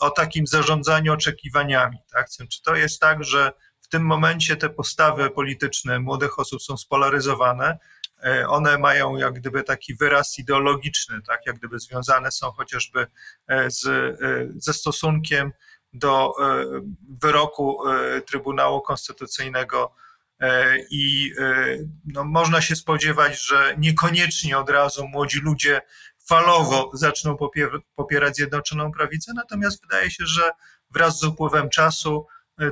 o 0.00 0.10
takim 0.10 0.46
zarządzaniu 0.46 1.12
oczekiwaniami. 1.12 1.98
Tak? 2.12 2.28
Czy 2.50 2.62
to 2.62 2.76
jest 2.76 3.00
tak, 3.00 3.24
że 3.24 3.52
w 3.80 3.88
tym 3.88 4.02
momencie 4.02 4.56
te 4.56 4.70
postawy 4.70 5.30
polityczne 5.30 6.00
młodych 6.00 6.38
osób 6.38 6.62
są 6.62 6.76
spolaryzowane, 6.76 7.78
E, 8.24 8.48
one 8.48 8.78
mają 8.78 9.16
jak 9.16 9.34
gdyby 9.34 9.62
taki 9.62 9.94
wyraz 9.94 10.38
ideologiczny, 10.38 11.22
tak, 11.22 11.46
jak 11.46 11.56
gdyby 11.58 11.78
związane 11.78 12.30
są 12.30 12.50
chociażby 12.50 13.06
e, 13.48 13.70
z, 13.70 13.86
e, 13.86 14.16
ze 14.56 14.72
stosunkiem 14.72 15.52
do 15.92 16.32
wyroku 17.22 17.78
Trybunału 18.26 18.80
Konstytucyjnego 18.80 19.94
i 20.90 21.32
no, 22.04 22.24
można 22.24 22.60
się 22.60 22.76
spodziewać, 22.76 23.46
że 23.46 23.74
niekoniecznie 23.78 24.58
od 24.58 24.70
razu 24.70 25.08
młodzi 25.08 25.40
ludzie 25.40 25.80
falowo 26.28 26.90
zaczną 26.94 27.36
popierać 27.94 28.36
Zjednoczoną 28.36 28.92
Prawicę, 28.92 29.32
natomiast 29.34 29.82
wydaje 29.82 30.10
się, 30.10 30.26
że 30.26 30.50
wraz 30.90 31.18
z 31.18 31.24
upływem 31.24 31.68
czasu 31.68 32.26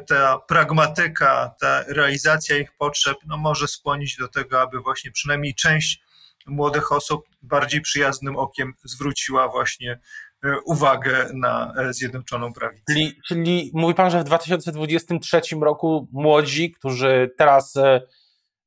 ta 0.07 0.39
pragmatyka, 0.39 1.55
ta 1.61 1.85
realizacja 1.89 2.57
ich 2.59 2.77
potrzeb 2.79 3.17
no, 3.27 3.37
może 3.37 3.69
skłonić 3.69 4.17
do 4.17 4.29
tego, 4.29 4.61
aby 4.61 4.81
właśnie 4.81 5.11
przynajmniej 5.11 5.55
część 5.55 6.03
młodych 6.47 6.93
osób 6.93 7.29
bardziej 7.43 7.81
przyjaznym 7.81 8.37
okiem 8.37 8.73
zwróciła 8.85 9.49
właśnie 9.49 10.01
e, 10.45 10.61
uwagę 10.65 11.31
na 11.35 11.75
e, 11.79 11.93
Zjednoczoną 11.95 12.53
Prawicę. 12.53 12.83
Czyli, 12.89 13.21
czyli 13.29 13.71
mówi 13.75 13.95
Pan, 13.95 14.11
że 14.11 14.21
w 14.21 14.25
2023 14.25 15.41
roku 15.61 16.09
młodzi, 16.13 16.71
którzy 16.71 17.31
teraz 17.39 17.77
e, 17.77 18.01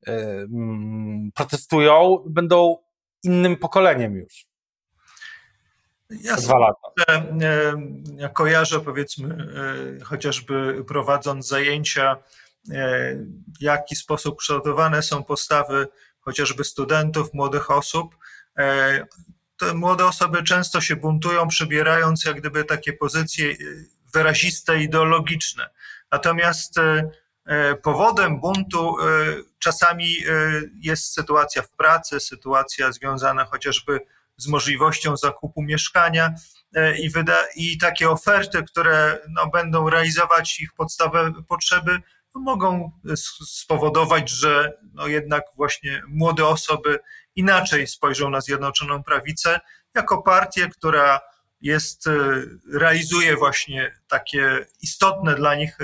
e, 0.08 0.48
protestują, 1.36 2.24
będą 2.30 2.78
innym 3.24 3.58
pokoleniem 3.58 4.16
już. 4.16 4.49
Ja 6.10 6.36
dwa 6.36 6.58
lata. 6.58 6.90
E, 7.10 7.24
ja 8.16 8.30
kojarzę, 8.30 8.80
powiedzmy, 8.80 9.48
e, 10.00 10.04
chociażby 10.04 10.84
prowadząc 10.88 11.48
zajęcia, 11.48 12.18
e, 12.72 13.16
w 13.60 13.62
jaki 13.62 13.96
sposób 13.96 14.40
kształtowane 14.40 15.02
są 15.02 15.24
postawy 15.24 15.88
chociażby 16.20 16.64
studentów, 16.64 17.34
młodych 17.34 17.72
osób. 17.72 18.18
Te 19.58 19.74
młode 19.74 20.06
osoby 20.06 20.44
często 20.44 20.82
się 20.82 20.96
buntują, 20.96 21.48
przybierając 21.48 22.26
jak 22.26 22.40
gdyby 22.40 22.64
takie 22.64 22.94
pozycje 22.94 23.56
wyraziste, 24.14 24.80
ideologiczne. 24.80 25.70
Natomiast 26.12 26.76
powodem 27.84 28.40
buntu 28.40 28.96
czasami 29.60 30.16
jest 30.82 31.14
sytuacja 31.14 31.62
w 31.62 31.70
pracy, 31.70 32.20
sytuacja 32.20 32.92
związana 32.92 33.46
chociażby 33.46 34.00
z 34.00 34.19
możliwością 34.48 35.18
zakupu 35.18 35.62
mieszkania 35.62 36.34
e, 36.76 36.98
i, 36.98 37.10
wyda, 37.10 37.38
i 37.56 37.78
takie 37.78 38.10
oferty, 38.10 38.64
które 38.64 39.18
no, 39.30 39.48
będą 39.48 39.90
realizować 39.90 40.60
ich 40.60 40.74
podstawowe 40.74 41.34
potrzeby, 41.48 42.00
no, 42.36 42.42
mogą 42.42 42.92
spowodować, 43.48 44.30
że 44.30 44.74
no, 44.94 45.08
jednak 45.08 45.44
właśnie 45.56 46.04
młode 46.08 46.46
osoby 46.48 47.00
inaczej 47.36 47.88
spojrzą 47.88 48.30
na 48.30 48.42
Zjednoczoną 48.42 49.04
Prawicę 49.04 49.60
jako 49.96 50.22
partię, 50.22 50.70
która 50.70 51.20
jest, 51.62 52.10
realizuje 52.74 53.36
właśnie 53.36 54.00
takie 54.08 54.66
istotne 54.82 55.36
dla 55.36 55.56
nich 55.56 55.78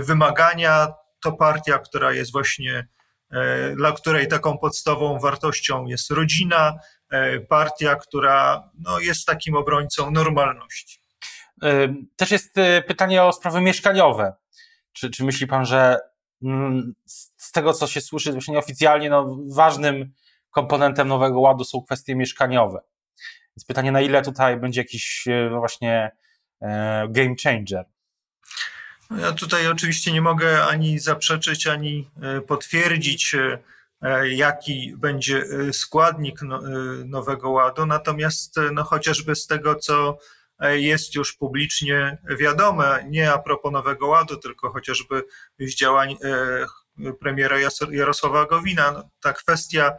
wymagania. 0.00 0.88
To 1.20 1.32
partia, 1.32 1.78
która 1.78 2.12
jest 2.12 2.32
właśnie, 2.32 2.88
dla 3.76 3.92
której 3.92 4.28
taką 4.28 4.58
podstawową 4.58 5.18
wartością 5.18 5.86
jest 5.86 6.10
rodzina, 6.10 6.74
partia, 7.48 7.96
która 7.96 8.70
no, 8.78 9.00
jest 9.00 9.26
takim 9.26 9.56
obrońcą 9.56 10.10
normalności. 10.10 10.98
Też 12.16 12.30
jest 12.30 12.54
pytanie 12.86 13.22
o 13.22 13.32
sprawy 13.32 13.60
mieszkaniowe. 13.60 14.32
Czy, 14.92 15.10
czy 15.10 15.24
myśli 15.24 15.46
pan, 15.46 15.66
że 15.66 15.98
mm, 16.42 16.94
z 17.36 17.52
tego, 17.52 17.72
co 17.72 17.86
się 17.86 18.00
słyszy 18.00 18.32
właśnie 18.32 18.58
oficjalnie, 18.58 19.10
no, 19.10 19.38
ważnym 19.54 20.12
komponentem 20.50 21.08
Nowego 21.08 21.40
Ładu 21.40 21.64
są 21.64 21.82
kwestie 21.82 22.16
mieszkaniowe? 22.16 22.80
Więc 23.56 23.64
pytanie, 23.64 23.92
na 23.92 24.00
ile 24.00 24.22
tutaj 24.22 24.56
będzie 24.56 24.80
jakiś 24.80 25.28
e, 25.28 25.48
no 25.50 25.58
właśnie 25.58 26.10
e, 26.62 27.06
game 27.10 27.34
changer? 27.44 27.84
No 29.10 29.18
ja 29.18 29.32
tutaj 29.32 29.66
oczywiście 29.66 30.12
nie 30.12 30.20
mogę 30.20 30.64
ani 30.64 30.98
zaprzeczyć, 30.98 31.66
ani 31.66 32.10
e, 32.22 32.40
potwierdzić, 32.40 33.36
jaki 34.24 34.94
będzie 34.96 35.44
składnik 35.72 36.42
no, 36.42 36.60
Nowego 37.04 37.50
Ładu, 37.50 37.86
natomiast 37.86 38.56
no, 38.72 38.84
chociażby 38.84 39.36
z 39.36 39.46
tego, 39.46 39.74
co 39.74 40.18
jest 40.60 41.14
już 41.14 41.32
publicznie 41.32 42.18
wiadome, 42.38 43.04
nie 43.08 43.32
a 43.32 43.38
propos 43.38 43.72
Nowego 43.72 44.06
Ładu, 44.06 44.36
tylko 44.36 44.70
chociażby 44.70 45.22
z 45.58 45.74
działań 45.74 46.16
e, 46.24 47.12
premiera 47.20 47.56
Jarosława 47.90 48.46
Gowina. 48.46 48.92
No, 48.92 49.10
ta 49.20 49.32
kwestia 49.32 49.92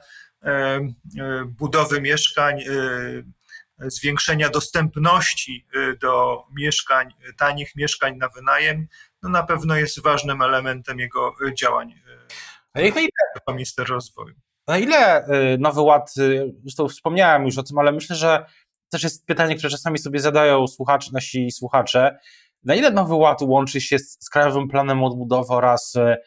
e, 0.43 0.49
e, 0.49 0.89
budowy 1.45 2.01
mieszkań, 2.01 2.59
zwiększenia 3.79 4.49
dostępności 4.49 5.67
do 6.01 6.43
mieszkań, 6.57 7.13
tanich 7.37 7.75
mieszkań 7.75 8.17
na 8.17 8.29
wynajem, 8.29 8.87
no 9.21 9.29
na 9.29 9.43
pewno 9.43 9.75
jest 9.75 10.01
ważnym 10.01 10.41
elementem 10.41 10.99
jego 10.99 11.35
działań. 11.53 11.93
A 12.75 12.81
ile, 12.81 13.01
minister 13.47 13.87
rozwoju. 13.87 14.35
Na 14.67 14.77
ile 14.77 15.25
Nowy 15.59 15.81
Ład, 15.81 16.13
zresztą 16.63 16.87
wspomniałem 16.87 17.45
już 17.45 17.57
o 17.57 17.63
tym, 17.63 17.77
ale 17.77 17.91
myślę, 17.91 18.15
że 18.15 18.45
też 18.89 19.03
jest 19.03 19.25
pytanie, 19.25 19.55
które 19.55 19.69
czasami 19.69 19.97
sobie 19.97 20.19
zadają 20.19 20.67
słuchacze, 20.67 21.09
nasi 21.13 21.51
słuchacze. 21.51 22.19
Na 22.63 22.75
ile 22.75 22.91
Nowy 22.91 23.13
Ład 23.13 23.41
łączy 23.41 23.81
się 23.81 23.99
z, 23.99 24.17
z 24.19 24.29
Krajowym 24.29 24.67
Planem 24.67 25.03
Odbudowy 25.03 25.53
oraz 25.53 25.95
e, 25.95 26.17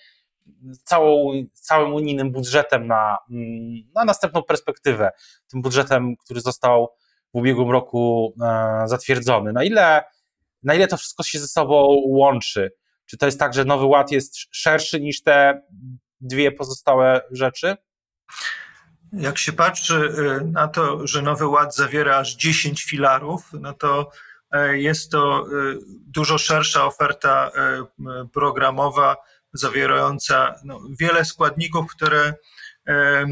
całą, 0.85 1.33
całym 1.53 1.95
unijnym 1.95 2.33
budżetem 2.33 2.87
na, 2.87 3.19
mm, 3.31 3.91
na 3.95 4.05
następną 4.05 4.43
perspektywę, 4.43 5.11
tym 5.51 5.63
budżetem, 5.63 6.17
który 6.17 6.41
został 6.41 6.89
w 7.35 7.39
ubiegłym 7.39 7.71
roku 7.71 8.35
e, 8.43 8.83
zatwierdzony. 8.89 9.53
Na 9.53 9.65
ile, 9.65 10.03
na 10.63 10.75
ile 10.75 10.87
to 10.87 10.97
wszystko 10.97 11.23
się 11.23 11.39
ze 11.39 11.49
sobą 11.49 12.03
łączy? 12.07 12.71
Czy 13.07 13.19
to 13.19 13.27
jest 13.27 13.39
tak, 13.39 13.55
że 13.55 13.65
Nowy 13.65 13.85
Ład 13.87 14.11
jest 14.13 14.37
szerszy 14.51 15.01
niż 15.01 15.23
te 15.23 15.63
dwie 16.21 16.53
pozostałe 16.53 17.21
rzeczy? 17.31 17.77
Jak 19.13 19.39
się 19.39 19.53
patrzy 19.53 19.95
y, 19.95 20.45
na 20.45 20.69
to, 20.69 21.07
że 21.07 21.23
Nowy 21.23 21.47
Ład 21.47 21.77
zawiera 21.77 22.17
aż 22.17 22.35
10 22.37 22.85
filarów, 22.85 23.43
no 23.53 23.73
to 23.73 24.11
e, 24.51 24.79
jest 24.79 25.11
to 25.11 25.47
y, 25.47 25.79
dużo 26.07 26.39
szersza 26.39 26.85
oferta 26.85 27.51
e, 27.57 27.85
programowa, 28.33 29.17
zawierająca 29.53 30.55
no, 30.65 30.81
wiele 31.01 31.25
składników, 31.25 31.91
które 31.91 32.35
e, 32.87 33.27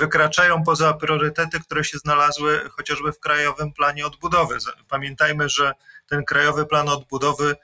wykraczają 0.00 0.62
poza 0.64 0.94
priorytety, 0.94 1.60
które 1.60 1.84
się 1.84 1.98
znalazły 1.98 2.68
chociażby 2.70 3.12
w 3.12 3.20
Krajowym 3.20 3.72
Planie 3.72 4.06
Odbudowy. 4.06 4.58
Pamiętajmy, 4.88 5.48
że 5.48 5.72
ten 6.06 6.24
Krajowy 6.24 6.66
Plan 6.66 6.88
Odbudowy 6.88 7.56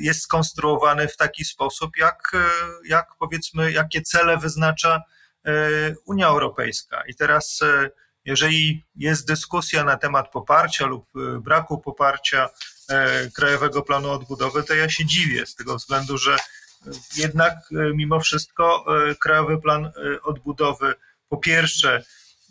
jest 0.00 0.20
skonstruowany 0.20 1.08
w 1.08 1.16
taki 1.16 1.44
sposób, 1.44 1.96
jak, 1.96 2.32
jak 2.88 3.06
powiedzmy, 3.18 3.72
jakie 3.72 4.02
cele 4.02 4.38
wyznacza 4.38 5.00
E, 5.46 5.94
Unia 6.04 6.26
Europejska. 6.26 7.02
I 7.08 7.14
teraz, 7.14 7.60
jeżeli 8.24 8.84
jest 8.96 9.26
dyskusja 9.26 9.84
na 9.84 9.96
temat 9.96 10.30
poparcia 10.30 10.86
lub 10.86 11.06
braku 11.40 11.78
poparcia 11.78 12.48
Krajowego 13.34 13.82
Planu 13.82 14.10
Odbudowy, 14.10 14.62
to 14.62 14.74
ja 14.74 14.88
się 14.88 15.04
dziwię 15.04 15.46
z 15.46 15.54
tego 15.54 15.76
względu, 15.76 16.18
że 16.18 16.36
jednak 17.16 17.54
mimo 17.70 18.20
wszystko 18.20 18.84
Krajowy 19.20 19.58
Plan 19.58 19.92
Odbudowy 20.22 20.94
po 21.28 21.36
pierwsze 21.36 22.04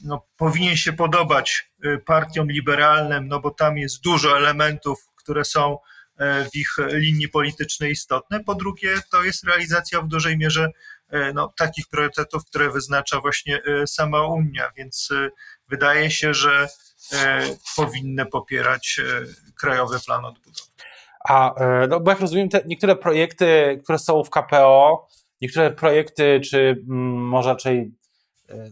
no, 0.03 0.27
powinien 0.37 0.77
się 0.77 0.93
podobać 0.93 1.71
partiom 2.05 2.51
liberalnym, 2.51 3.27
no 3.27 3.39
bo 3.39 3.51
tam 3.51 3.77
jest 3.77 4.01
dużo 4.01 4.37
elementów, 4.37 4.99
które 5.15 5.45
są 5.45 5.77
w 6.19 6.55
ich 6.55 6.75
linii 6.87 7.29
politycznej 7.29 7.91
istotne. 7.91 8.43
Po 8.43 8.55
drugie, 8.55 8.89
to 9.11 9.23
jest 9.23 9.43
realizacja 9.43 10.01
w 10.01 10.07
dużej 10.07 10.37
mierze 10.37 10.69
E, 11.13 11.33
no, 11.33 11.53
takich 11.57 11.87
priorytetów, 11.87 12.45
które 12.45 12.69
wyznacza 12.69 13.21
właśnie 13.21 13.61
e, 13.63 13.87
sama 13.87 14.27
Unia, 14.27 14.71
więc 14.77 15.09
e, 15.11 15.29
wydaje 15.67 16.11
się, 16.11 16.33
że 16.33 16.67
powinny 17.75 18.25
popierać 18.25 19.01
Krajowy 19.59 19.99
Plan 20.05 20.25
Odbudowy. 20.25 20.69
A, 21.29 21.55
no 21.89 21.99
bo 21.99 22.11
jak 22.11 22.19
rozumiem, 22.19 22.49
te 22.49 22.63
niektóre 22.65 22.95
projekty, 22.95 23.79
które 23.83 23.99
są 23.99 24.23
w 24.23 24.29
KPO, 24.29 25.07
niektóre 25.41 25.71
projekty, 25.71 26.41
czy 26.49 26.57
mm, 26.59 27.27
może 27.27 27.49
raczej 27.49 27.91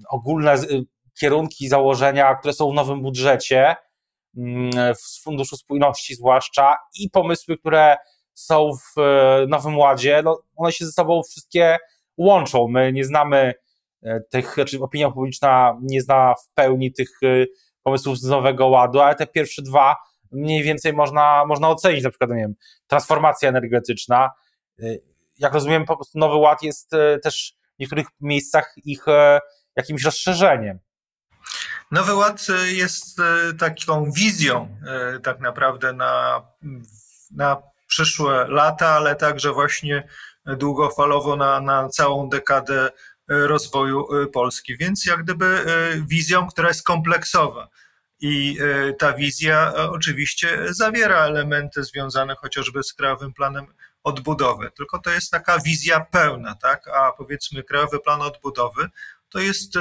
ogólne 0.10 0.56
kierunki, 1.20 1.70
założenia, 1.70 2.36
które 2.36 2.54
są 2.54 2.72
w 2.72 2.74
nowym 2.74 3.02
budżecie, 3.02 3.76
mm, 4.38 4.72
w 4.96 5.24
Funduszu 5.24 5.58
Spójności 5.58 6.16
zwłaszcza 6.16 6.76
i 7.00 7.10
pomysły, 7.10 7.58
które 7.58 7.98
są 8.34 8.72
w 8.74 9.02
Nowym 9.48 9.78
Ładzie, 9.78 10.22
no 10.24 10.44
one 10.56 10.72
się 10.72 10.86
ze 10.86 10.92
sobą 10.92 11.22
wszystkie 11.24 11.78
łączą. 12.18 12.68
My 12.68 12.94
nie 12.94 13.06
znamy 13.06 13.54
e, 14.04 14.20
tych, 14.30 14.54
znaczy 14.54 14.80
opinia 14.82 15.12
publiczna 15.12 15.78
nie 15.82 16.02
zna 16.02 16.34
w 16.34 16.54
pełni 16.54 16.94
tych 16.94 17.10
e, 17.24 17.46
pomysłów 17.84 18.20
z 18.20 18.24
Nowego 18.24 18.68
Ładu, 18.68 19.00
ale 19.00 19.16
te 19.16 19.28
pierwsze 19.28 19.62
dwa 19.62 19.96
mniej 20.32 20.64
więcej 20.64 20.94
można, 20.94 21.46
można 21.46 21.70
ocenić, 21.70 22.04
na 22.04 22.10
przykład, 22.10 22.30
nie 22.30 22.36
wiem, 22.36 22.56
transformacja 22.88 23.50
energetyczna. 23.50 24.32
E, 24.80 24.86
jak 25.40 25.54
rozumiem, 25.54 25.86
po 25.86 25.96
prostu 25.96 26.20
Nowy 26.20 26.36
Ład 26.36 26.64
jest 26.64 26.92
też 27.24 27.54
w 27.76 27.80
niektórych 27.80 28.08
miejscach 28.22 28.74
ich 28.86 29.06
jakimś 29.76 30.04
rozszerzeniem. 30.06 30.80
Nowy 31.92 32.14
Ład 32.14 32.48
jest 32.66 33.18
taką 33.60 34.12
wizją 34.12 34.78
tak 35.24 35.40
naprawdę 35.40 35.94
na, 35.94 36.42
na 37.32 37.62
przyszłe 37.88 38.48
lata, 38.48 38.88
ale 38.88 39.16
także 39.16 39.54
właśnie 39.54 40.08
długofalowo 40.46 41.36
na, 41.36 41.62
na 41.62 41.90
całą 41.90 42.30
dekadę 42.30 42.86
e, 42.86 42.90
rozwoju 43.28 44.08
e, 44.16 44.28
Polski. 44.28 44.78
Więc 44.78 45.06
jak 45.06 45.24
gdyby 45.24 45.46
e, 45.46 45.66
wizją, 46.08 46.48
która 46.48 46.68
jest 46.68 46.86
kompleksowa. 46.86 47.68
I 48.24 48.58
ta 49.00 49.14
wizja 49.14 49.74
oczywiście 49.76 50.74
zawiera 50.74 51.26
elementy 51.26 51.84
związane 51.84 52.36
chociażby 52.36 52.84
z 52.84 52.94
Krajowym 52.94 53.34
Planem 53.34 53.66
Odbudowy, 54.04 54.72
tylko 54.78 55.00
to 55.00 55.10
jest 55.10 55.32
taka 55.32 55.60
wizja 55.60 56.00
pełna, 56.00 56.56
tak? 56.56 56.88
A 56.88 57.12
powiedzmy, 57.12 57.64
Krajowy 57.64 58.00
Plan 58.00 58.22
Odbudowy 58.22 58.90
to 59.30 59.40
jest 59.40 59.74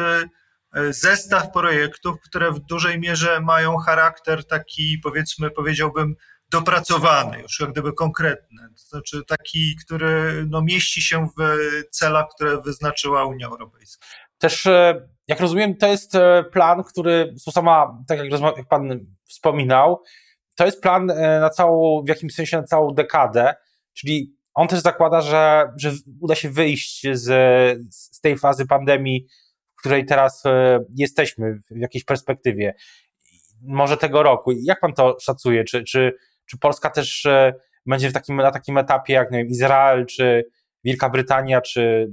zestaw 0.91 1.53
projektów, 1.53 2.21
które 2.21 2.53
w 2.53 2.61
dużej 2.61 3.01
mierze 3.01 3.41
mają 3.41 3.77
charakter 3.77 4.47
taki, 4.47 4.99
powiedzmy, 5.03 5.51
powiedziałbym, 5.51 6.17
dopracowany, 6.51 7.41
już 7.41 7.61
jak 7.61 7.73
gdyby 7.73 7.93
konkretny, 7.93 8.63
to 8.77 8.89
znaczy 8.89 9.23
taki, 9.29 9.77
który 9.85 10.45
no, 10.49 10.63
mieści 10.63 11.03
się 11.03 11.29
w 11.39 11.43
celach, 11.91 12.27
które 12.35 12.61
wyznaczyła 12.61 13.25
Unia 13.25 13.47
Europejska. 13.47 14.07
Też, 14.39 14.67
e, 14.67 15.09
jak 15.29 15.41
rozumiem, 15.41 15.77
to 15.77 15.87
jest 15.87 16.15
e, 16.15 16.45
plan, 16.53 16.85
który 16.85 17.35
sama, 17.39 18.05
tak 18.09 18.19
jak, 18.19 18.41
jak 18.57 18.69
Pan 18.69 19.07
wspominał, 19.25 20.03
to 20.57 20.67
jest 20.67 20.83
plan 20.83 21.11
e, 21.11 21.41
na 21.41 21.51
całą, 21.51 22.03
w 22.05 22.09
jakimś 22.09 22.35
sensie 22.35 22.57
na 22.57 22.63
całą 22.63 22.95
dekadę, 22.95 23.55
czyli 23.93 24.37
on 24.55 24.69
też 24.69 24.81
zakłada, 24.81 25.21
że, 25.21 25.73
że 25.77 25.93
uda 26.21 26.35
się 26.35 26.51
wyjść 26.51 27.07
z, 27.13 27.25
z 27.95 28.21
tej 28.21 28.39
fazy 28.39 28.67
pandemii, 28.67 29.27
w 29.81 29.83
której 29.83 30.07
teraz 30.07 30.43
jesteśmy 30.97 31.59
w 31.71 31.77
jakiejś 31.77 32.05
perspektywie, 32.05 32.75
może 33.63 33.97
tego 33.97 34.23
roku. 34.23 34.53
Jak 34.63 34.81
pan 34.81 34.93
to 34.93 35.17
szacuje? 35.21 35.65
Czy, 35.65 35.85
czy 35.85 36.13
czy 36.51 36.59
Polska 36.59 36.91
też 36.91 37.27
e, 37.27 37.55
będzie 37.87 38.11
w 38.11 38.13
takim, 38.13 38.37
na 38.37 38.51
takim 38.51 38.79
etapie 38.79 39.13
jak 39.13 39.31
nie 39.31 39.39
wiem, 39.39 39.49
Izrael, 39.49 40.07
czy 40.07 40.45
Wielka 40.85 41.09
Brytania, 41.09 41.61
czy 41.61 42.11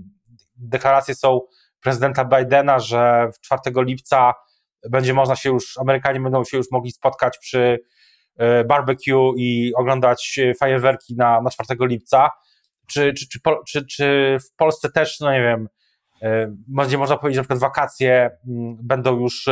deklaracje 0.56 1.16
są 1.16 1.42
prezydenta 1.82 2.26
Bidena, 2.26 2.80
że 2.80 3.30
w 3.34 3.40
4 3.40 3.62
lipca 3.76 4.34
będzie 4.90 5.14
można 5.14 5.36
się 5.36 5.50
już, 5.50 5.78
Amerykanie 5.78 6.20
będą 6.20 6.44
się 6.44 6.58
już 6.58 6.72
mogli 6.72 6.92
spotkać 6.92 7.38
przy 7.38 7.80
e, 8.38 8.64
barbecue 8.64 9.34
i 9.38 9.74
oglądać 9.76 10.40
fajerwerki 10.60 11.16
na, 11.16 11.42
na 11.42 11.50
4 11.50 11.80
lipca. 11.82 12.30
Czy, 12.88 13.14
czy, 13.14 13.28
czy, 13.30 13.40
czy, 13.68 13.86
czy 13.86 14.38
w 14.40 14.56
Polsce 14.56 14.92
też, 14.92 15.20
no 15.20 15.32
nie 15.32 15.42
wiem, 15.42 15.68
będzie 16.68 16.98
można 16.98 17.18
powiedzieć, 17.18 17.36
że 17.36 17.42
na 17.42 17.44
przykład 17.44 17.60
wakacje 17.60 18.38
mm, 18.48 18.78
będą 18.82 19.20
już 19.20 19.46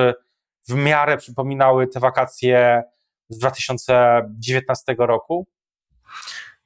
w 0.68 0.74
miarę 0.74 1.18
przypominały 1.18 1.88
te 1.88 2.00
wakacje 2.00 2.84
z 3.30 3.38
2019 3.38 4.96
roku? 4.98 5.48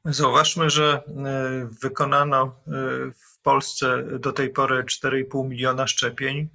Zauważmy, 0.06 0.70
że 0.70 1.02
wykonano 1.82 2.56
w 3.14 3.42
Polsce 3.42 4.04
do 4.04 4.32
tej 4.32 4.50
pory 4.50 4.84
4,5 4.84 5.48
miliona 5.48 5.88
szczepień 5.88 6.50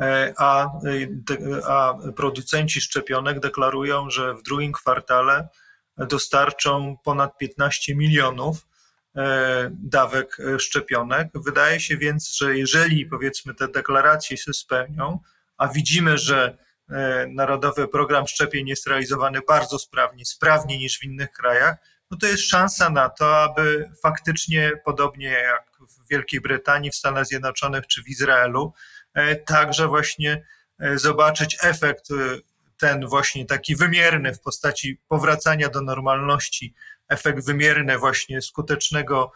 E, 0.00 0.34
a, 0.36 0.70
a 1.66 1.94
producenci 2.16 2.80
szczepionek 2.80 3.40
deklarują, 3.40 4.10
że 4.10 4.34
w 4.34 4.42
drugim 4.42 4.72
kwartale 4.72 5.48
dostarczą 5.96 6.96
ponad 7.04 7.38
15 7.38 7.94
milionów 7.94 8.56
e, 8.58 8.75
dawek 9.70 10.36
szczepionek. 10.58 11.28
Wydaje 11.34 11.80
się 11.80 11.96
więc, 11.96 12.36
że 12.36 12.58
jeżeli 12.58 13.06
powiedzmy 13.06 13.54
te 13.54 13.68
deklaracje 13.68 14.36
się 14.36 14.52
spełnią, 14.52 15.18
a 15.56 15.68
widzimy, 15.68 16.18
że 16.18 16.58
e, 16.88 17.26
Narodowy 17.26 17.88
Program 17.88 18.26
Szczepień 18.26 18.68
jest 18.68 18.86
realizowany 18.86 19.40
bardzo 19.48 19.78
sprawnie, 19.78 20.24
sprawniej 20.24 20.78
niż 20.78 20.98
w 20.98 21.04
innych 21.04 21.32
krajach, 21.32 21.76
no 22.10 22.18
to 22.18 22.26
jest 22.26 22.42
szansa 22.42 22.90
na 22.90 23.08
to, 23.08 23.42
aby 23.42 23.90
faktycznie, 24.02 24.72
podobnie 24.84 25.28
jak 25.28 25.64
w 25.80 26.08
Wielkiej 26.10 26.40
Brytanii, 26.40 26.90
w 26.90 26.96
Stanach 26.96 27.26
Zjednoczonych 27.26 27.86
czy 27.86 28.02
w 28.02 28.08
Izraelu, 28.08 28.72
E, 29.16 29.36
także 29.36 29.88
właśnie 29.88 30.44
e, 30.80 30.98
zobaczyć 30.98 31.56
efekt 31.62 32.10
e, 32.10 32.14
ten 32.78 33.06
właśnie 33.06 33.46
taki 33.46 33.76
wymierny 33.76 34.34
w 34.34 34.40
postaci 34.40 35.00
powracania 35.08 35.68
do 35.68 35.82
normalności, 35.82 36.74
efekt 37.08 37.46
wymierny 37.46 37.98
właśnie 37.98 38.42
skutecznego, 38.42 39.32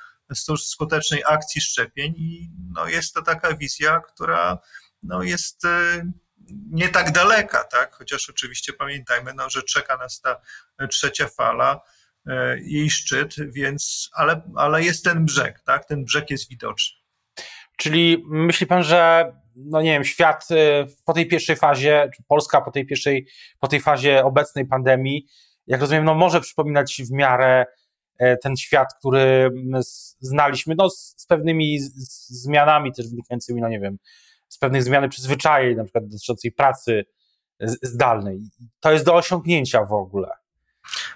skutecznej 0.59 1.23
akcji 1.29 1.61
szczepień 1.61 2.15
i 2.17 2.51
no 2.75 2.89
jest 2.89 3.15
to 3.15 3.23
taka 3.23 3.57
wizja, 3.57 4.01
która 4.01 4.59
no 5.03 5.23
jest 5.23 5.63
nie 6.71 6.89
tak 6.89 7.13
daleka, 7.13 7.65
tak? 7.65 7.95
chociaż 7.95 8.31
oczywiście 8.31 8.73
pamiętajmy, 8.73 9.35
no, 9.35 9.51
że 9.51 9.63
czeka 9.63 9.97
nas 9.97 10.21
ta 10.21 10.41
trzecia 10.91 11.29
fala, 11.29 11.81
jej 12.63 12.91
szczyt, 12.91 13.35
więc, 13.53 14.11
ale, 14.13 14.43
ale 14.57 14.83
jest 14.83 15.05
ten 15.05 15.25
brzeg, 15.25 15.61
tak? 15.61 15.85
ten 15.85 16.05
brzeg 16.05 16.31
jest 16.31 16.49
widoczny. 16.49 17.01
Czyli 17.77 18.25
myśli 18.29 18.67
pan, 18.67 18.83
że 18.83 19.33
no 19.57 19.83
nie 19.83 19.93
wiem, 19.93 20.05
świat 20.05 20.51
y, 20.51 20.87
po 21.05 21.13
tej 21.13 21.29
pierwszej 21.29 21.57
fazie, 21.57 22.11
czy 22.17 22.23
Polska 22.29 22.61
po 22.61 22.71
tej 22.71 22.87
pierwszej, 22.87 23.27
po 23.61 23.69
tej 23.69 23.81
fazie 23.81 24.25
obecnej 24.25 24.67
pandemii, 24.67 25.27
jak 25.71 25.81
rozumiem, 25.81 26.05
no 26.05 26.15
może 26.15 26.41
przypominać 26.41 27.03
w 27.09 27.13
miarę 27.13 27.67
e, 28.19 28.37
ten 28.37 28.57
świat, 28.57 28.89
który 28.99 29.51
znaliśmy, 30.21 30.75
no 30.79 30.91
z, 30.91 31.15
z 31.17 31.27
pewnymi 31.27 31.79
zmianami 32.29 32.93
też 32.93 33.09
wynikającymi, 33.09 33.61
no 33.61 33.69
nie 33.69 33.81
wiem, 33.81 33.99
z 34.49 34.59
pewnych 34.59 34.83
zmiany 34.83 35.09
przyzwyczajeń, 35.09 35.77
na 35.77 35.85
przykład 35.85 36.07
dotyczącej 36.07 36.53
pracy 36.53 37.05
zdalnej. 37.83 38.41
To 38.81 38.93
jest 38.93 39.05
do 39.05 39.15
osiągnięcia 39.15 39.85
w 39.85 39.93
ogóle. 39.93 40.29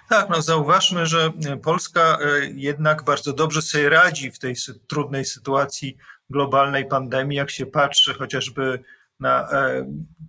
Tak, 0.09 0.29
no 0.29 0.41
zauważmy, 0.41 1.05
że 1.05 1.31
Polska 1.63 2.17
e, 2.21 2.45
jednak 2.53 3.03
bardzo 3.03 3.33
dobrze 3.33 3.61
sobie 3.61 3.89
radzi 3.89 4.31
w 4.31 4.39
tej 4.39 4.55
trudnej 4.87 5.25
sytuacji 5.25 5.97
globalnej 6.29 6.85
pandemii, 6.85 7.37
jak 7.37 7.51
się 7.51 7.65
patrzy 7.65 8.13
chociażby 8.13 8.83
na, 9.19 9.51
e, 9.51 9.85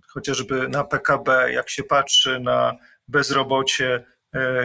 chociażby 0.07 0.67
na 0.67 0.83
PKB, 0.83 1.53
jak 1.53 1.69
się 1.69 1.83
patrzy 1.83 2.39
na 2.39 2.73
bezrobocie, 3.07 4.05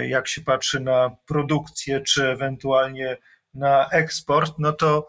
jak 0.09 0.29
się 0.29 0.41
patrzy 0.41 0.81
na 0.81 1.17
produkcję, 1.27 2.01
czy 2.01 2.29
ewentualnie 2.29 3.17
na 3.55 3.89
eksport, 3.89 4.55
no 4.59 4.73
to 4.73 5.09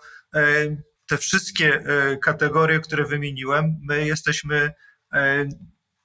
te 1.08 1.18
wszystkie 1.18 1.84
kategorie, 2.22 2.80
które 2.80 3.06
wymieniłem, 3.06 3.80
my 3.90 4.06
jesteśmy 4.06 4.74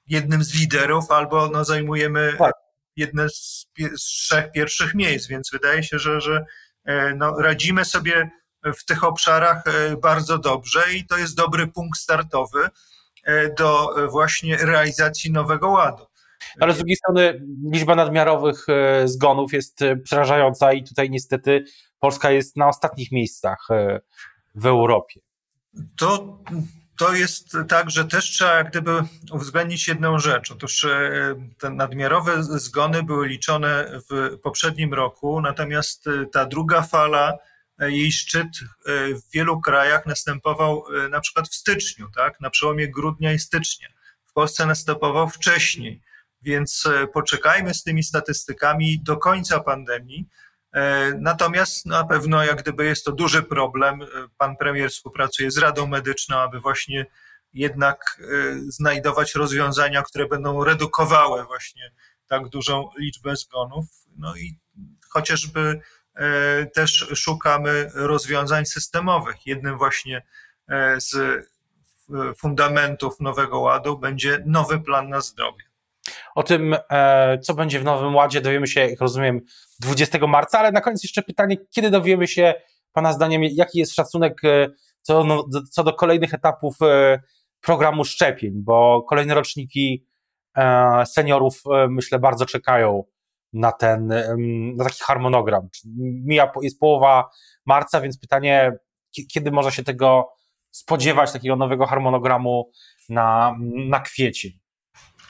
jednym 0.07 0.43
z 0.43 0.53
liderów 0.53 1.11
albo 1.11 1.47
no, 1.47 1.65
zajmujemy 1.65 2.35
tak 2.37 2.53
jedne 2.95 3.29
z, 3.29 3.67
z 3.97 4.03
trzech 4.03 4.51
pierwszych 4.51 4.95
miejsc, 4.95 5.27
więc 5.27 5.51
wydaje 5.51 5.83
się, 5.83 5.99
że, 5.99 6.21
że 6.21 6.45
e, 6.85 7.15
no, 7.15 7.41
radzimy 7.41 7.85
sobie 7.85 8.29
w 8.63 8.85
tych 8.85 9.03
obszarach 9.03 9.63
e, 9.67 9.97
bardzo 9.97 10.37
dobrze 10.37 10.93
i 10.93 11.05
to 11.05 11.17
jest 11.17 11.35
dobry 11.35 11.67
punkt 11.67 11.99
startowy 11.99 12.69
e, 13.23 13.53
do 13.53 13.95
właśnie 14.11 14.57
realizacji 14.57 15.31
Nowego 15.31 15.69
Ładu. 15.69 16.05
Ale 16.59 16.73
z 16.73 16.77
drugiej 16.77 16.95
strony 16.95 17.45
liczba 17.73 17.95
nadmiarowych 17.95 18.65
zgonów 19.05 19.53
jest 19.53 19.79
przerażająca 20.03 20.73
i 20.73 20.83
tutaj 20.83 21.09
niestety 21.09 21.63
Polska 21.99 22.31
jest 22.31 22.57
na 22.57 22.67
ostatnich 22.67 23.11
miejscach 23.11 23.67
w 24.55 24.65
Europie. 24.65 25.19
To 25.97 26.39
to 26.99 27.13
jest 27.13 27.57
tak, 27.67 27.89
że 27.89 28.05
też 28.05 28.25
trzeba 28.25 28.55
jak 28.55 28.69
gdyby 28.69 29.03
uwzględnić 29.31 29.87
jedną 29.87 30.19
rzecz. 30.19 30.51
Otóż 30.51 30.83
e, 30.83 31.35
te 31.57 31.69
nadmiarowe 31.69 32.43
zgony 32.43 33.03
były 33.03 33.27
liczone 33.27 33.91
w 34.09 34.39
poprzednim 34.39 34.93
roku, 34.93 35.41
natomiast 35.41 36.07
e, 36.07 36.25
ta 36.25 36.45
druga 36.45 36.81
fala, 36.81 37.37
e, 37.79 37.91
jej 37.91 38.11
szczyt 38.11 38.47
w 39.15 39.31
wielu 39.33 39.61
krajach 39.61 40.05
następował 40.05 40.83
na 41.09 41.19
przykład 41.19 41.49
w 41.49 41.55
styczniu, 41.55 42.07
tak? 42.15 42.39
na 42.39 42.49
przełomie 42.49 42.87
grudnia 42.87 43.33
i 43.33 43.39
stycznia. 43.39 43.87
W 44.25 44.33
Polsce 44.33 44.65
następował 44.65 45.29
wcześniej, 45.29 46.01
więc 46.41 46.83
poczekajmy 47.13 47.73
z 47.73 47.83
tymi 47.83 48.03
statystykami 48.03 48.99
do 49.03 49.17
końca 49.17 49.59
pandemii 49.59 50.29
E, 50.73 51.13
natomiast 51.19 51.85
na 51.85 52.03
pewno 52.03 52.43
jak 52.43 52.61
gdyby 52.61 52.85
jest 52.85 53.05
to 53.05 53.11
duży 53.11 53.43
problem. 53.43 54.01
E, 54.01 54.05
pan 54.37 54.57
premier 54.57 54.89
współpracuje 54.89 55.51
z 55.51 55.57
Radą 55.57 55.87
Medyczną, 55.87 56.37
aby 56.37 56.59
właśnie 56.59 57.05
jednak 57.53 58.19
e, 58.19 58.25
znajdować 58.67 59.35
rozwiązania, 59.35 60.03
które 60.03 60.27
będą 60.27 60.63
redukowały 60.63 61.43
właśnie 61.43 61.91
tak 62.27 62.49
dużą 62.49 62.89
liczbę 62.97 63.35
zgonów. 63.35 63.85
No 64.17 64.35
i 64.35 64.59
chociażby 65.09 65.79
też 66.73 67.07
szukamy 67.15 67.91
rozwiązań 67.93 68.65
systemowych. 68.65 69.47
Jednym 69.47 69.77
właśnie 69.77 70.21
z 70.97 71.15
fundamentów 72.37 73.19
Nowego 73.19 73.59
Ładu 73.59 73.97
będzie 73.97 74.43
nowy 74.45 74.79
plan 74.79 75.09
na 75.09 75.21
zdrowie. 75.21 75.68
O 76.35 76.43
tym, 76.43 76.75
e, 76.91 77.39
co 77.39 77.53
będzie 77.53 77.79
w 77.79 77.83
Nowym 77.83 78.15
Ładzie, 78.15 78.41
dowiemy 78.41 78.67
się, 78.67 78.81
jak 78.81 79.01
rozumiem, 79.01 79.41
20 79.79 80.27
marca, 80.27 80.59
ale 80.59 80.71
na 80.71 80.81
koniec 80.81 81.03
jeszcze 81.03 81.21
pytanie, 81.21 81.57
kiedy 81.75 81.89
dowiemy 81.89 82.27
się, 82.27 82.53
Pana 82.93 83.13
zdaniem, 83.13 83.43
jaki 83.43 83.79
jest 83.79 83.95
szacunek 83.95 84.45
e, 84.45 84.67
co, 85.01 85.23
no, 85.23 85.45
co 85.71 85.83
do 85.83 85.93
kolejnych 85.93 86.33
etapów 86.33 86.75
e, 86.81 87.19
programu 87.61 88.05
szczepień, 88.05 88.51
bo 88.55 89.03
kolejne 89.09 89.33
roczniki 89.33 90.09
seniorów, 91.05 91.63
myślę, 91.89 92.19
bardzo 92.19 92.45
czekają 92.45 93.03
na 93.53 93.71
ten, 93.71 94.07
na 94.77 94.83
taki 94.83 95.03
harmonogram. 95.03 95.69
Mija, 96.25 96.51
jest 96.61 96.79
połowa 96.79 97.29
marca, 97.65 98.01
więc 98.01 98.19
pytanie, 98.19 98.71
kiedy 99.33 99.51
można 99.51 99.71
się 99.71 99.83
tego 99.83 100.29
spodziewać, 100.71 101.31
takiego 101.31 101.55
nowego 101.55 101.85
harmonogramu 101.85 102.71
na, 103.09 103.55
na 103.75 103.99
kwiecień? 103.99 104.51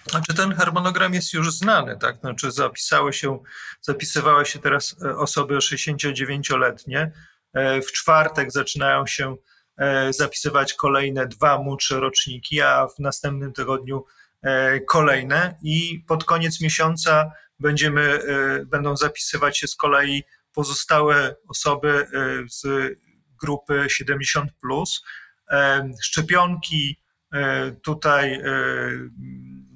Znaczy 0.10 0.34
ten 0.34 0.54
harmonogram 0.54 1.14
jest 1.14 1.34
już 1.34 1.54
znany, 1.54 1.98
tak? 1.98 2.20
Znaczy 2.20 2.52
zapisały 2.52 3.14
się, 3.14 3.40
zapisywały 3.82 4.46
się 4.46 4.60
teraz 4.60 4.96
e, 5.06 5.18
osoby 5.18 5.58
69-letnie. 5.58 7.12
E, 7.54 7.82
w 7.82 7.92
czwartek 7.92 8.52
zaczynają 8.52 9.08
się 9.08 9.36
e, 9.78 10.14
zapisywać 10.14 10.74
kolejne 10.74 11.28
dwa 11.28 11.58
młodsze 11.58 12.00
roczniki, 12.00 12.62
a 12.62 12.88
w 12.88 13.00
następnym 13.00 13.54
tygodniu 13.54 14.06
kolejne 14.88 15.58
i 15.64 16.04
pod 16.08 16.24
koniec 16.24 16.62
miesiąca 16.62 17.32
będziemy, 17.60 18.20
będą 18.66 18.98
zapisywać 18.98 19.58
się 19.58 19.68
z 19.68 19.76
kolei 19.76 20.24
pozostałe 20.54 21.36
osoby 21.48 22.08
z 22.50 22.68
grupy 23.42 23.86
70. 23.90 24.52
Szczepionki 26.04 27.00
tutaj 27.84 28.42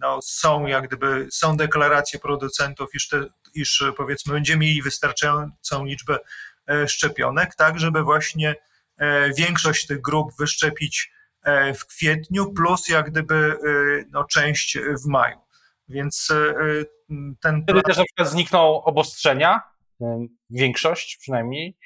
no, 0.04 0.20
są 0.22 0.66
jak 0.66 0.88
gdyby, 0.88 1.28
są 1.32 1.58
deklaracje 1.58 2.20
producentów, 2.20 2.96
iż, 2.96 3.08
te, 3.08 3.26
iż 3.56 3.84
powiedzmy 3.98 4.34
będziemy 4.34 4.66
mieli 4.66 4.82
wystarczającą 4.82 5.86
liczbę 5.86 6.20
e, 6.70 6.88
szczepionek, 6.88 7.56
tak 7.56 7.80
żeby 7.80 8.04
właśnie 8.04 8.56
e, 8.98 9.34
większość 9.34 9.88
tych 9.88 10.02
grup 10.02 10.32
wyszczepić 10.39 11.12
e, 11.44 11.74
w 11.74 11.86
kwietniu, 11.86 12.54
plus 12.54 12.89
jak 12.89 13.12
gdyby 13.12 13.58
no, 14.12 14.24
część 14.24 14.78
w 14.78 15.08
maju. 15.08 15.38
Więc 15.89 16.28
ten. 17.39 17.63
Wtedy 17.63 17.82
też 17.82 17.98
na 17.98 18.04
przykład 18.04 18.30
znikną 18.30 18.84
obostrzenia, 18.84 19.62
większość 20.50 21.18
przynajmniej. 21.18 21.78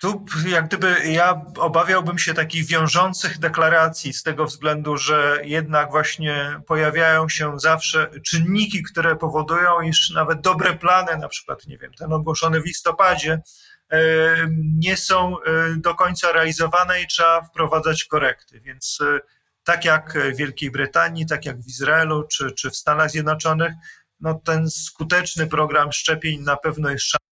Tu 0.00 0.24
jak 0.46 0.66
gdyby 0.66 0.96
ja 1.04 1.44
obawiałbym 1.58 2.18
się 2.18 2.34
takich 2.34 2.66
wiążących 2.66 3.38
deklaracji 3.38 4.12
z 4.12 4.22
tego 4.22 4.44
względu, 4.44 4.96
że 4.96 5.38
jednak 5.44 5.90
właśnie 5.90 6.60
pojawiają 6.66 7.28
się 7.28 7.60
zawsze 7.60 8.10
czynniki, 8.26 8.82
które 8.82 9.16
powodują, 9.16 9.80
iż 9.80 10.10
nawet 10.10 10.40
dobre 10.40 10.74
plany, 10.74 11.16
na 11.16 11.28
przykład, 11.28 11.66
nie 11.66 11.78
wiem, 11.78 11.92
ten 11.92 12.12
ogłoszony 12.12 12.60
w 12.60 12.64
listopadzie, 12.64 13.40
nie 14.78 14.96
są 14.96 15.36
do 15.76 15.94
końca 15.94 16.32
realizowane 16.32 17.02
i 17.02 17.06
trzeba 17.06 17.42
wprowadzać 17.42 18.04
korekty. 18.04 18.60
Więc 18.60 18.98
tak 19.64 19.84
jak 19.84 20.18
w 20.34 20.36
Wielkiej 20.36 20.70
Brytanii, 20.70 21.26
tak 21.26 21.46
jak 21.46 21.60
w 21.60 21.68
Izraelu 21.68 22.28
czy, 22.28 22.52
czy 22.52 22.70
w 22.70 22.76
Stanach 22.76 23.10
Zjednoczonych, 23.10 23.72
no 24.20 24.34
ten 24.34 24.70
skuteczny 24.70 25.46
program 25.46 25.92
szczepień 25.92 26.40
na 26.40 26.56
pewno 26.56 26.90
jest 26.90 27.04
szansą 27.04 27.24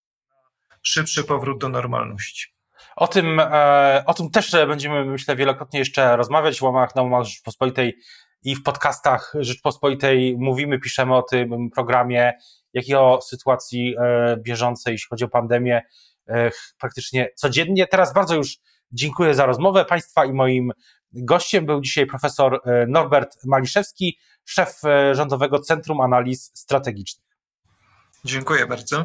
na 0.70 0.76
szybszy 0.82 1.24
powrót 1.24 1.60
do 1.60 1.68
normalności. 1.68 2.57
O 2.98 3.08
tym, 3.08 3.40
e, 3.40 4.02
o 4.06 4.14
tym 4.14 4.30
też 4.30 4.52
będziemy, 4.68 5.04
myślę, 5.04 5.36
wielokrotnie 5.36 5.78
jeszcze 5.78 6.16
rozmawiać 6.16 6.58
w 6.58 6.62
łamach 6.62 6.94
na 6.94 7.02
łamach 7.02 7.24
Rzeczpospolitej 7.24 7.98
i 8.44 8.56
w 8.56 8.62
podcastach 8.62 9.32
Rzeczpospolitej 9.38 10.36
mówimy, 10.38 10.78
piszemy 10.78 11.16
o 11.16 11.22
tym 11.22 11.70
programie, 11.70 12.32
jak 12.72 12.88
i 12.88 12.94
o 12.94 13.20
sytuacji 13.22 13.94
e, 13.98 14.36
bieżącej, 14.36 14.92
jeśli 14.92 15.08
chodzi 15.08 15.24
o 15.24 15.28
pandemię, 15.28 15.82
e, 16.28 16.50
praktycznie 16.80 17.28
codziennie. 17.34 17.86
Teraz 17.86 18.14
bardzo 18.14 18.34
już 18.34 18.56
dziękuję 18.92 19.34
za 19.34 19.46
rozmowę 19.46 19.84
Państwa 19.84 20.24
i 20.24 20.32
moim 20.32 20.72
gościem 21.12 21.66
był 21.66 21.80
dzisiaj 21.80 22.06
profesor 22.06 22.60
Norbert 22.88 23.36
Maliszewski, 23.46 24.18
szef 24.44 24.80
Rządowego 25.12 25.58
Centrum 25.58 26.00
Analiz 26.00 26.50
Strategicznych. 26.54 27.26
Dziękuję 28.24 28.66
bardzo. 28.66 29.04